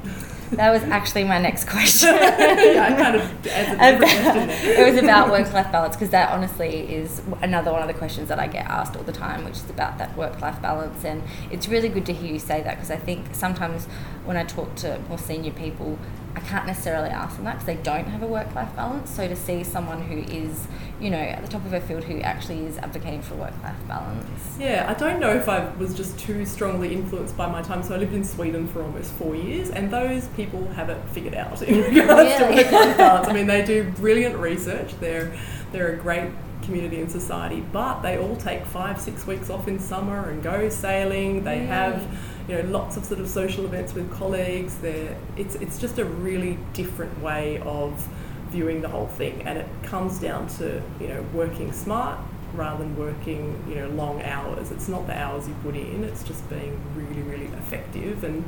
That 0.52 0.72
was 0.72 0.82
actually 0.84 1.24
my 1.24 1.38
next 1.38 1.68
question. 1.68 2.08
yeah, 2.14 2.88
I 2.90 3.00
kind 3.00 3.16
of 3.16 3.46
answered 3.46 3.98
question. 3.98 4.50
It 4.50 4.92
was 4.92 5.02
about 5.02 5.30
work-life 5.30 5.70
balance 5.70 5.94
because 5.94 6.10
that 6.10 6.30
honestly 6.30 6.92
is 6.92 7.22
another 7.40 7.70
one 7.70 7.82
of 7.82 7.88
the 7.88 7.94
questions 7.94 8.28
that 8.28 8.40
I 8.40 8.48
get 8.48 8.66
asked 8.66 8.96
all 8.96 9.04
the 9.04 9.12
time, 9.12 9.44
which 9.44 9.54
is 9.54 9.70
about 9.70 9.98
that 9.98 10.16
work-life 10.16 10.60
balance. 10.60 11.04
And 11.04 11.22
it's 11.50 11.68
really 11.68 11.88
good 11.88 12.04
to 12.06 12.12
hear 12.12 12.32
you 12.32 12.40
say 12.40 12.62
that 12.62 12.76
because 12.76 12.90
I 12.90 12.96
think 12.96 13.32
sometimes 13.32 13.86
when 14.24 14.36
I 14.36 14.44
talk 14.44 14.74
to 14.76 14.98
more 15.08 15.18
senior 15.18 15.52
people, 15.52 15.98
I 16.40 16.46
can't 16.46 16.66
necessarily 16.66 17.10
ask 17.10 17.36
them 17.36 17.44
that 17.44 17.54
because 17.54 17.66
they 17.66 17.82
don't 17.82 18.06
have 18.06 18.22
a 18.22 18.26
work 18.26 18.54
life 18.54 18.74
balance. 18.76 19.10
So 19.10 19.28
to 19.28 19.36
see 19.36 19.64
someone 19.64 20.02
who 20.02 20.18
is, 20.18 20.66
you 21.00 21.10
know, 21.10 21.18
at 21.18 21.42
the 21.42 21.48
top 21.48 21.64
of 21.64 21.70
her 21.72 21.80
field 21.80 22.04
who 22.04 22.20
actually 22.20 22.64
is 22.66 22.78
advocating 22.78 23.22
for 23.22 23.34
work 23.34 23.54
life 23.62 23.76
balance. 23.86 24.56
Yeah, 24.58 24.86
I 24.88 24.94
don't 24.94 25.20
know 25.20 25.30
if 25.30 25.48
I 25.48 25.68
was 25.76 25.94
just 25.94 26.18
too 26.18 26.44
strongly 26.46 26.94
influenced 26.94 27.36
by 27.36 27.50
my 27.50 27.62
time. 27.62 27.82
So 27.82 27.94
I 27.94 27.98
lived 27.98 28.14
in 28.14 28.24
Sweden 28.24 28.66
for 28.68 28.82
almost 28.82 29.12
four 29.12 29.34
years, 29.34 29.70
and 29.70 29.90
those 29.90 30.28
people 30.28 30.66
have 30.68 30.88
it 30.88 31.02
figured 31.10 31.34
out 31.34 31.60
in 31.68 31.94
regards 31.94 32.36
to 32.36 32.44
work 32.44 32.72
life 32.72 32.96
balance. 32.96 33.28
I 33.28 33.32
mean, 33.32 33.46
they 33.46 33.64
do 33.64 33.90
brilliant 33.92 34.36
research. 34.36 34.98
They're 35.00 35.32
they're 35.72 35.92
a 35.92 35.96
great 35.96 36.30
community 36.62 37.00
and 37.00 37.10
society, 37.10 37.60
but 37.72 38.00
they 38.00 38.18
all 38.18 38.36
take 38.36 38.64
five, 38.64 39.00
six 39.00 39.26
weeks 39.26 39.50
off 39.50 39.68
in 39.68 39.78
summer 39.78 40.28
and 40.28 40.42
go 40.42 40.68
sailing. 40.68 41.44
They 41.44 41.60
have 41.66 42.06
you 42.50 42.56
know 42.56 42.68
lots 42.68 42.96
of 42.96 43.04
sort 43.04 43.20
of 43.20 43.28
social 43.28 43.64
events 43.64 43.94
with 43.94 44.10
colleagues. 44.12 44.76
There, 44.78 45.16
it's 45.36 45.54
it's 45.56 45.78
just 45.78 45.98
a 45.98 46.04
really 46.04 46.58
different 46.72 47.22
way 47.22 47.60
of 47.60 48.08
viewing 48.48 48.82
the 48.82 48.88
whole 48.88 49.06
thing, 49.06 49.42
and 49.42 49.56
it 49.56 49.68
comes 49.84 50.18
down 50.18 50.48
to 50.58 50.82
you 51.00 51.08
know 51.08 51.22
working 51.32 51.72
smart 51.72 52.18
rather 52.54 52.82
than 52.82 52.96
working 52.96 53.62
you 53.68 53.76
know 53.76 53.88
long 53.90 54.20
hours. 54.22 54.72
It's 54.72 54.88
not 54.88 55.06
the 55.06 55.16
hours 55.16 55.46
you 55.46 55.54
put 55.62 55.76
in; 55.76 56.02
it's 56.02 56.24
just 56.24 56.48
being 56.50 56.76
really 56.96 57.22
really 57.22 57.46
effective. 57.46 58.24
And 58.24 58.44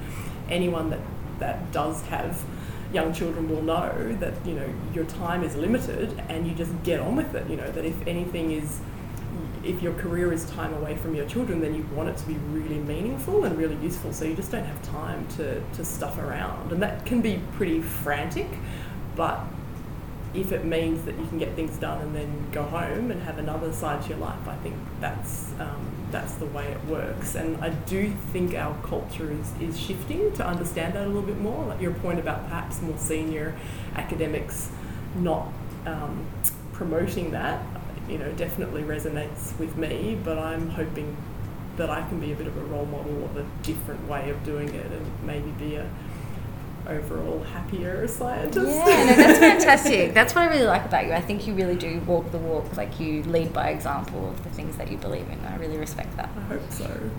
anyone 0.51 0.91
that 0.91 1.01
that 1.39 1.71
does 1.71 2.03
have 2.03 2.43
young 2.93 3.13
children 3.13 3.49
will 3.49 3.63
know 3.63 4.17
that 4.19 4.35
you 4.45 4.55
know 4.55 4.69
your 4.93 5.05
time 5.05 5.43
is 5.45 5.57
limited 5.57 6.23
and 6.29 6.47
you 6.47 6.55
just 6.55 6.71
get 6.83 7.01
on 7.01 7.17
with 7.17 7.35
it 7.35 7.49
you 7.49 7.57
know 7.57 7.71
that 7.73 7.87
if 7.87 8.07
anything 8.07 8.51
is 8.51 8.81
if 9.65 9.83
your 9.83 9.95
career 9.95 10.33
is 10.33 10.45
time 10.51 10.75
away 10.75 10.97
from 10.97 11.15
your 11.15 11.27
children, 11.27 11.61
then 11.61 11.75
you 11.75 11.83
want 11.95 12.09
it 12.09 12.17
to 12.17 12.27
be 12.27 12.35
really 12.51 12.79
meaningful 12.79 13.45
and 13.45 13.57
really 13.57 13.77
useful. 13.77 14.13
So 14.13 14.25
you 14.25 14.35
just 14.35 14.51
don't 14.51 14.65
have 14.65 14.83
time 14.83 15.27
to, 15.37 15.61
to 15.61 15.85
stuff 15.85 16.19
around. 16.19 16.73
And 16.73 16.83
that 16.83 17.07
can 17.07 17.21
be 17.21 17.41
pretty 17.57 17.81
frantic, 17.81 18.49
but 19.17 19.41
if 20.35 20.51
it 20.51 20.65
means 20.65 21.05
that 21.05 21.19
you 21.19 21.27
can 21.27 21.39
get 21.39 21.55
things 21.55 21.77
done 21.77 22.01
and 22.01 22.15
then 22.15 22.51
go 22.53 22.63
home 22.63 23.11
and 23.11 23.23
have 23.23 23.39
another 23.39 23.73
side 23.73 24.03
to 24.03 24.09
your 24.11 24.19
life, 24.19 24.49
I 24.49 24.57
think 24.57 24.77
that's 24.99 25.51
um, 25.61 25.91
that's 26.11 26.35
the 26.35 26.47
way 26.47 26.67
it 26.67 26.85
works. 26.87 27.35
And 27.35 27.63
I 27.63 27.71
do 27.71 28.11
think 28.33 28.55
our 28.55 28.75
culture 28.83 29.31
is, 29.31 29.53
is 29.61 29.79
shifting 29.79 30.33
to 30.35 30.47
understand 30.47 30.95
that 30.95 31.05
a 31.05 31.07
little 31.07 31.23
bit 31.23 31.39
more. 31.39 31.65
Like 31.67 31.81
your 31.81 31.93
point 31.93 32.19
about 32.19 32.45
perhaps 32.45 32.81
more 32.81 32.97
senior 32.97 33.55
academics 33.95 34.71
not 35.17 35.49
um, 35.85 36.27
promoting 36.73 37.33
that 37.33 37.63
you 38.09 38.19
know, 38.19 38.31
definitely 38.33 38.83
resonates 38.83 39.59
with 39.59 39.77
me, 39.77 40.19
but 40.23 40.39
I'm 40.39 40.71
hoping 40.71 41.17
that 41.77 41.89
I 41.89 42.07
can 42.09 42.21
be 42.21 42.33
a 42.33 42.37
bit 42.37 42.47
of 42.47 42.57
a 42.57 42.65
role 42.65 42.87
model 42.87 43.25
of 43.25 43.37
a 43.37 43.47
different 43.63 44.07
way 44.09 44.31
of 44.31 44.45
doing 44.45 44.69
it 44.69 44.87
and 44.87 45.07
maybe 45.25 45.51
be 45.53 45.77
a 45.77 45.89
overall 46.89 47.43
happier 47.43 48.07
scientist. 48.09 48.67
Yeah, 48.67 49.05
no, 49.05 49.17
that's 49.17 49.39
fantastic. 49.39 50.15
that's 50.15 50.35
what 50.35 50.45
I 50.45 50.49
really 50.49 50.67
like 50.67 50.85
about 50.85 51.07
you. 51.07 51.13
I 51.13 51.21
think 51.21 51.47
you 51.47 51.55
really 51.55 51.77
do 51.77 52.01
walk 52.01 52.31
the 52.33 52.39
walk, 52.39 52.77
like 52.77 52.99
you 53.01 53.23
lead 53.25 53.53
by 53.53 53.71
example 53.71 54.31
of 54.31 54.43
the 54.45 54.51
things 54.51 54.77
that 54.77 54.91
you 54.91 54.99
believe 54.99 55.29
in. 55.29 55.39
I 55.45 55.57
really 55.57 55.79
respect 55.79 56.17
that. 56.17 56.31
I 56.37 56.41
hope 56.43 56.71
so. 56.71 57.11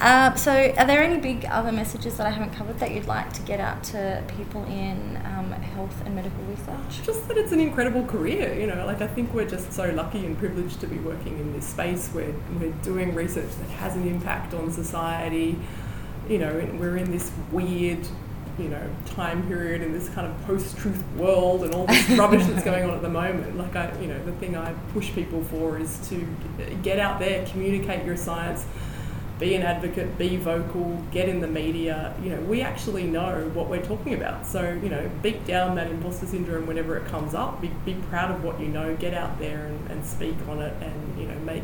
Uh, 0.00 0.34
so, 0.34 0.52
are 0.52 0.86
there 0.86 1.02
any 1.02 1.20
big 1.20 1.44
other 1.46 1.72
messages 1.72 2.16
that 2.16 2.26
I 2.26 2.30
haven't 2.30 2.54
covered 2.54 2.78
that 2.80 2.90
you'd 2.90 3.06
like 3.06 3.32
to 3.34 3.42
get 3.42 3.60
out 3.60 3.82
to 3.84 4.22
people 4.36 4.64
in 4.64 5.20
um, 5.24 5.52
health 5.52 6.02
and 6.04 6.14
medical 6.14 6.42
research? 6.44 7.04
Just 7.04 7.28
that 7.28 7.36
it's 7.36 7.52
an 7.52 7.60
incredible 7.60 8.04
career. 8.04 8.54
You 8.54 8.66
know, 8.66 8.86
like 8.86 9.00
I 9.00 9.06
think 9.06 9.32
we're 9.34 9.48
just 9.48 9.72
so 9.72 9.90
lucky 9.90 10.24
and 10.26 10.36
privileged 10.38 10.80
to 10.80 10.86
be 10.86 10.98
working 10.98 11.38
in 11.38 11.52
this 11.52 11.66
space 11.66 12.08
where 12.08 12.34
we're 12.58 12.72
doing 12.82 13.14
research 13.14 13.50
that 13.58 13.70
has 13.70 13.96
an 13.96 14.06
impact 14.08 14.54
on 14.54 14.72
society. 14.72 15.58
You 16.28 16.38
know, 16.38 16.52
we're 16.78 16.96
in 16.96 17.10
this 17.10 17.30
weird 17.52 18.06
you 18.58 18.68
know 18.68 18.90
time 19.06 19.46
period 19.46 19.82
in 19.82 19.92
this 19.92 20.08
kind 20.10 20.26
of 20.26 20.46
post-truth 20.46 21.02
world 21.16 21.64
and 21.64 21.74
all 21.74 21.86
this 21.86 22.08
rubbish 22.10 22.44
that's 22.46 22.64
going 22.64 22.84
on 22.84 22.94
at 22.94 23.02
the 23.02 23.08
moment. 23.22 23.56
Like 23.56 23.76
i 23.76 24.00
you 24.00 24.08
know 24.08 24.24
the 24.24 24.32
thing 24.32 24.56
i 24.56 24.72
push 24.92 25.12
people 25.12 25.42
for 25.44 25.78
is 25.78 26.08
to 26.08 26.26
get 26.82 26.98
out 26.98 27.18
there 27.18 27.46
communicate 27.46 28.04
your 28.04 28.16
science 28.16 28.64
be 29.38 29.54
an 29.54 29.62
advocate 29.62 30.16
be 30.16 30.36
vocal 30.36 31.02
get 31.10 31.28
in 31.28 31.40
the 31.40 31.48
media. 31.48 32.14
You 32.22 32.30
know 32.30 32.40
we 32.42 32.60
actually 32.60 33.04
know 33.04 33.50
what 33.54 33.68
we're 33.68 33.84
talking 33.84 34.14
about. 34.14 34.46
So 34.46 34.78
you 34.82 34.88
know 34.88 35.10
beat 35.22 35.44
down 35.46 35.74
that 35.76 35.90
imposter 35.90 36.26
syndrome 36.26 36.66
whenever 36.66 36.96
it 36.96 37.06
comes 37.06 37.34
up. 37.34 37.60
Be, 37.60 37.68
be 37.84 37.94
proud 38.10 38.30
of 38.30 38.44
what 38.44 38.60
you 38.60 38.68
know. 38.68 38.94
Get 38.96 39.14
out 39.14 39.38
there 39.38 39.66
and, 39.66 39.90
and 39.90 40.06
speak 40.06 40.36
on 40.48 40.60
it 40.60 40.74
and 40.80 41.18
you 41.18 41.26
know 41.26 41.38
make 41.40 41.62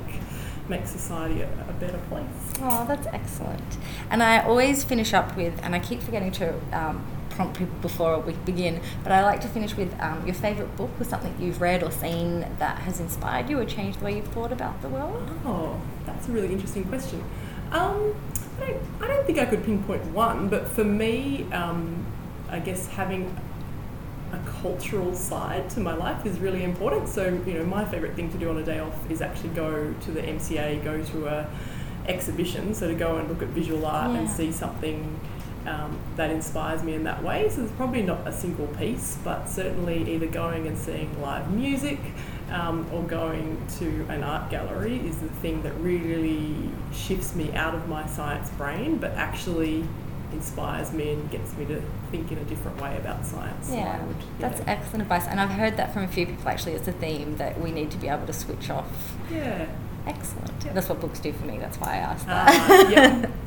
make 0.70 0.86
society 0.86 1.42
a, 1.42 1.48
a, 1.68 1.72
better 1.74 1.98
place. 2.08 2.26
Oh, 2.60 2.86
that's 2.86 3.06
excellent. 3.08 3.76
And 4.08 4.22
I 4.22 4.42
always 4.44 4.84
finish 4.84 5.12
up 5.12 5.36
with, 5.36 5.60
and 5.62 5.74
I 5.74 5.80
keep 5.80 6.00
forgetting 6.00 6.32
to 6.32 6.54
um, 6.72 7.04
prompt 7.28 7.58
people 7.58 7.76
before 7.82 8.20
we 8.20 8.32
begin, 8.44 8.80
but 9.02 9.12
I 9.12 9.22
like 9.22 9.40
to 9.42 9.48
finish 9.48 9.76
with 9.76 9.92
um, 10.00 10.24
your 10.24 10.34
favourite 10.34 10.74
book 10.76 10.90
or 10.98 11.04
something 11.04 11.34
you've 11.38 11.60
read 11.60 11.82
or 11.82 11.90
seen 11.90 12.46
that 12.58 12.78
has 12.78 13.00
inspired 13.00 13.50
you 13.50 13.58
or 13.58 13.64
changed 13.64 14.00
the 14.00 14.04
way 14.04 14.16
you've 14.16 14.28
thought 14.28 14.52
about 14.52 14.80
the 14.80 14.88
world. 14.88 15.28
Oh, 15.44 15.80
that's 16.06 16.28
a 16.28 16.32
really 16.32 16.52
interesting 16.52 16.84
question. 16.84 17.22
Um, 17.72 18.14
I, 18.60 18.66
don't, 18.66 18.82
I 19.00 19.06
don't 19.08 19.26
think 19.26 19.38
I 19.38 19.46
could 19.46 19.64
pinpoint 19.64 20.04
one, 20.06 20.48
but 20.48 20.68
for 20.68 20.84
me, 20.84 21.46
um, 21.52 22.06
I 22.48 22.58
guess 22.58 22.86
having 22.88 23.36
a 24.32 24.38
cultural 24.62 25.14
side 25.14 25.68
to 25.70 25.80
my 25.80 25.94
life 25.94 26.24
is 26.26 26.38
really 26.38 26.64
important. 26.64 27.08
So, 27.08 27.26
you 27.46 27.54
know, 27.54 27.64
my 27.64 27.84
favourite 27.84 28.14
thing 28.14 28.30
to 28.32 28.38
do 28.38 28.50
on 28.50 28.58
a 28.58 28.64
day 28.64 28.78
off 28.78 29.10
is 29.10 29.20
actually 29.20 29.50
go 29.50 29.92
to 29.92 30.10
the 30.10 30.22
MCA, 30.22 30.82
go 30.84 31.02
to 31.02 31.26
a 31.26 31.50
exhibition, 32.06 32.74
so 32.74 32.88
to 32.88 32.94
go 32.94 33.16
and 33.16 33.28
look 33.28 33.42
at 33.42 33.48
visual 33.48 33.84
art 33.86 34.12
yeah. 34.12 34.20
and 34.20 34.30
see 34.30 34.52
something 34.52 35.20
um, 35.66 35.98
that 36.16 36.30
inspires 36.30 36.82
me 36.82 36.94
in 36.94 37.04
that 37.04 37.22
way. 37.22 37.48
So 37.48 37.62
it's 37.62 37.72
probably 37.72 38.02
not 38.02 38.26
a 38.26 38.32
single 38.32 38.66
piece, 38.66 39.18
but 39.22 39.46
certainly 39.48 40.14
either 40.14 40.26
going 40.26 40.66
and 40.66 40.76
seeing 40.76 41.20
live 41.20 41.50
music 41.52 41.98
um, 42.50 42.86
or 42.92 43.02
going 43.02 43.64
to 43.78 44.06
an 44.08 44.22
art 44.22 44.50
gallery 44.50 44.98
is 45.06 45.18
the 45.18 45.28
thing 45.28 45.62
that 45.62 45.72
really 45.74 46.70
shifts 46.92 47.34
me 47.34 47.52
out 47.52 47.74
of 47.74 47.88
my 47.88 48.06
science 48.06 48.50
brain, 48.50 48.96
but 48.96 49.12
actually 49.12 49.84
inspires 50.32 50.92
me 50.92 51.12
and 51.12 51.30
gets 51.30 51.56
me 51.56 51.64
to 51.66 51.82
think 52.10 52.30
in 52.32 52.38
a 52.38 52.44
different 52.44 52.80
way 52.80 52.96
about 52.96 53.24
science. 53.24 53.70
Yeah, 53.70 53.98
so 53.98 54.06
would, 54.06 54.16
that's 54.38 54.60
excellent 54.66 55.02
advice. 55.02 55.26
And 55.26 55.40
I've 55.40 55.50
heard 55.50 55.76
that 55.76 55.92
from 55.92 56.02
a 56.04 56.08
few 56.08 56.26
people 56.26 56.48
actually. 56.48 56.72
It's 56.72 56.88
a 56.88 56.92
theme 56.92 57.36
that 57.36 57.60
we 57.60 57.72
need 57.72 57.90
to 57.92 57.98
be 57.98 58.08
able 58.08 58.26
to 58.26 58.32
switch 58.32 58.70
off. 58.70 59.14
Yeah. 59.30 59.66
Excellent. 60.06 60.64
Yeah. 60.64 60.72
That's 60.72 60.88
what 60.88 61.00
books 61.00 61.20
do 61.20 61.32
for 61.32 61.44
me. 61.44 61.58
That's 61.58 61.78
why 61.78 61.94
I 61.94 61.96
asked 61.96 62.26
that. 62.26 62.70
Uh, 62.70 62.90
yeah. 62.90 63.30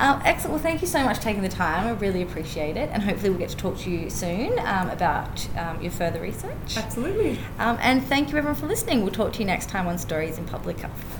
Um, 0.00 0.22
excellent. 0.24 0.52
Well, 0.54 0.62
thank 0.62 0.80
you 0.80 0.86
so 0.86 1.02
much 1.04 1.16
for 1.16 1.22
taking 1.24 1.42
the 1.42 1.48
time. 1.48 1.86
I 1.86 1.90
really 1.90 2.22
appreciate 2.22 2.76
it. 2.76 2.88
And 2.92 3.02
hopefully, 3.02 3.30
we'll 3.30 3.38
get 3.40 3.48
to 3.50 3.56
talk 3.56 3.78
to 3.78 3.90
you 3.90 4.10
soon 4.10 4.56
um, 4.60 4.90
about 4.90 5.48
um, 5.56 5.82
your 5.82 5.90
further 5.90 6.20
research. 6.20 6.76
Absolutely. 6.76 7.38
Um, 7.58 7.78
and 7.80 8.04
thank 8.04 8.30
you, 8.30 8.38
everyone, 8.38 8.54
for 8.54 8.66
listening. 8.66 9.02
We'll 9.02 9.12
talk 9.12 9.32
to 9.32 9.38
you 9.40 9.44
next 9.44 9.68
time 9.68 9.88
on 9.88 9.98
Stories 9.98 10.38
in 10.38 10.44
Public 10.44 10.78
Health. 10.78 11.18